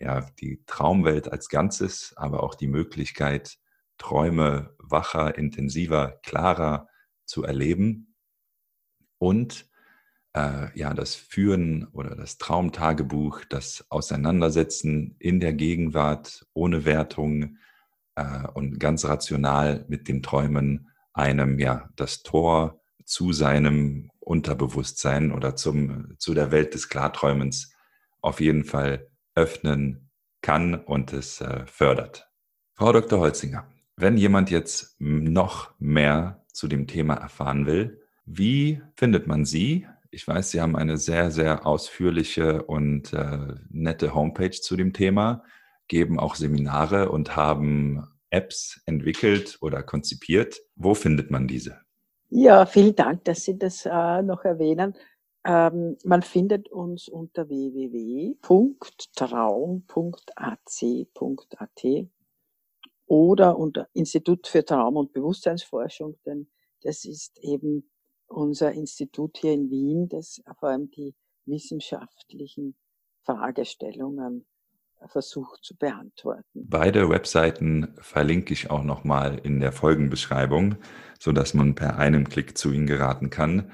ja, 0.00 0.20
die 0.40 0.62
Traumwelt 0.66 1.30
als 1.30 1.48
Ganzes, 1.48 2.12
aber 2.16 2.42
auch 2.42 2.54
die 2.54 2.66
Möglichkeit, 2.68 3.58
Träume 3.98 4.74
wacher, 4.78 5.38
intensiver, 5.38 6.18
klarer 6.22 6.88
zu 7.24 7.44
erleben 7.44 8.14
und 9.18 9.68
äh, 10.34 10.76
ja, 10.78 10.92
das 10.94 11.14
Führen 11.14 11.86
oder 11.92 12.16
das 12.16 12.38
Traumtagebuch, 12.38 13.44
das 13.48 13.86
Auseinandersetzen 13.88 15.16
in 15.18 15.40
der 15.40 15.52
Gegenwart 15.52 16.46
ohne 16.52 16.84
Wertung 16.84 17.56
äh, 18.16 18.46
und 18.54 18.78
ganz 18.78 19.04
rational 19.04 19.84
mit 19.88 20.08
den 20.08 20.22
Träumen 20.22 20.88
einem 21.12 21.58
ja 21.58 21.88
das 21.96 22.22
Tor 22.22 22.80
zu 23.04 23.32
seinem 23.32 24.10
Unterbewusstsein 24.20 25.32
oder 25.32 25.56
zum, 25.56 26.14
zu 26.18 26.34
der 26.34 26.50
Welt 26.50 26.74
des 26.74 26.88
Klarträumens 26.88 27.72
auf 28.20 28.40
jeden 28.40 28.64
Fall 28.64 29.08
öffnen 29.34 30.10
kann 30.40 30.74
und 30.74 31.12
es 31.12 31.40
äh, 31.40 31.66
fördert. 31.66 32.28
Frau 32.74 32.92
Dr. 32.92 33.20
Holzinger, 33.20 33.68
wenn 33.96 34.16
jemand 34.16 34.50
jetzt 34.50 34.96
noch 34.98 35.72
mehr 35.78 36.44
zu 36.52 36.68
dem 36.68 36.86
Thema 36.86 37.14
erfahren 37.14 37.66
will, 37.66 38.00
wie 38.26 38.80
findet 38.96 39.26
man 39.26 39.44
Sie? 39.44 39.86
Ich 40.10 40.26
weiß, 40.26 40.50
Sie 40.50 40.60
haben 40.60 40.76
eine 40.76 40.96
sehr, 40.96 41.30
sehr 41.30 41.66
ausführliche 41.66 42.62
und 42.62 43.12
äh, 43.12 43.54
nette 43.68 44.14
Homepage 44.14 44.50
zu 44.50 44.76
dem 44.76 44.92
Thema, 44.92 45.44
geben 45.88 46.18
auch 46.18 46.34
Seminare 46.34 47.10
und 47.10 47.36
haben 47.36 48.06
Apps 48.30 48.82
entwickelt 48.86 49.58
oder 49.60 49.82
konzipiert. 49.82 50.60
Wo 50.76 50.94
findet 50.94 51.30
man 51.30 51.46
diese? 51.46 51.80
Ja, 52.30 52.66
vielen 52.66 52.96
Dank, 52.96 53.24
dass 53.24 53.44
Sie 53.44 53.56
das 53.58 53.86
äh, 53.86 54.22
noch 54.22 54.44
erwähnen. 54.44 54.94
Ähm, 55.44 55.96
man 56.04 56.22
findet 56.22 56.68
uns 56.70 57.08
unter 57.08 57.48
www.traum.ac.at 57.48 58.46
oder 63.06 63.58
unter 63.58 63.88
Institut 63.92 64.46
für 64.46 64.64
Traum- 64.64 64.96
und 64.96 65.12
Bewusstseinsforschung, 65.12 66.16
denn 66.24 66.48
das 66.82 67.04
ist 67.04 67.38
eben 67.40 67.90
unser 68.26 68.72
Institut 68.72 69.36
hier 69.36 69.52
in 69.52 69.70
Wien, 69.70 70.08
das 70.08 70.42
vor 70.58 70.70
allem 70.70 70.90
die 70.90 71.14
wissenschaftlichen 71.44 72.74
Fragestellungen 73.22 74.46
versucht 75.08 75.64
zu 75.64 75.76
beantworten. 75.76 76.44
Beide 76.54 77.08
Webseiten 77.08 77.94
verlinke 78.00 78.52
ich 78.52 78.70
auch 78.70 78.82
nochmal 78.82 79.38
in 79.42 79.60
der 79.60 79.72
Folgenbeschreibung, 79.72 80.76
sodass 81.18 81.54
man 81.54 81.74
per 81.74 81.98
einem 81.98 82.28
Klick 82.28 82.56
zu 82.56 82.72
ihnen 82.72 82.86
geraten 82.86 83.30
kann. 83.30 83.72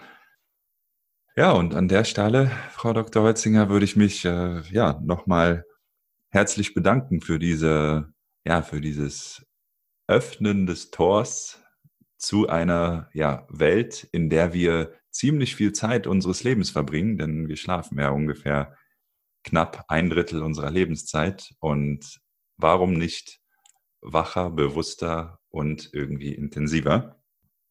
Ja, 1.36 1.52
und 1.52 1.74
an 1.74 1.88
der 1.88 2.04
Stelle, 2.04 2.50
Frau 2.72 2.92
Dr. 2.92 3.22
Holzinger, 3.22 3.68
würde 3.68 3.84
ich 3.84 3.96
mich 3.96 4.24
äh, 4.24 4.60
ja 4.70 5.00
nochmal 5.02 5.64
herzlich 6.28 6.74
bedanken 6.74 7.20
für 7.20 7.38
diese, 7.38 8.12
ja, 8.44 8.62
für 8.62 8.80
dieses 8.80 9.46
Öffnen 10.06 10.66
des 10.66 10.90
Tors 10.90 11.62
zu 12.18 12.48
einer 12.48 13.08
ja, 13.14 13.46
Welt, 13.48 14.08
in 14.12 14.28
der 14.28 14.52
wir 14.52 14.92
ziemlich 15.10 15.56
viel 15.56 15.72
Zeit 15.72 16.06
unseres 16.06 16.44
Lebens 16.44 16.70
verbringen, 16.70 17.16
denn 17.16 17.48
wir 17.48 17.56
schlafen 17.56 17.98
ja 17.98 18.10
ungefähr 18.10 18.76
knapp 19.44 19.84
ein 19.88 20.10
Drittel 20.10 20.42
unserer 20.42 20.70
Lebenszeit. 20.70 21.54
Und 21.60 22.20
warum 22.56 22.94
nicht 22.94 23.40
wacher, 24.00 24.50
bewusster 24.50 25.38
und 25.50 25.90
irgendwie 25.92 26.34
intensiver? 26.34 27.20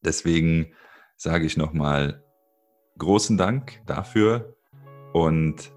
Deswegen 0.02 0.74
sage 1.18 1.46
ich 1.46 1.58
nochmal 1.58 2.24
großen 2.98 3.38
Dank 3.38 3.82
dafür 3.86 4.56
und 5.14 5.72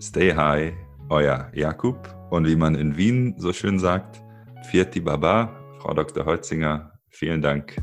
stay 0.00 0.34
high, 0.34 0.74
euer 1.08 1.50
Jakub. 1.54 2.14
Und 2.30 2.46
wie 2.46 2.56
man 2.56 2.74
in 2.74 2.96
Wien 2.96 3.34
so 3.38 3.52
schön 3.52 3.78
sagt, 3.78 4.22
Vierti 4.70 5.00
Baba, 5.00 5.54
Frau 5.78 5.94
Dr. 5.94 6.24
Holzinger, 6.24 6.92
vielen 7.10 7.42
Dank 7.42 7.76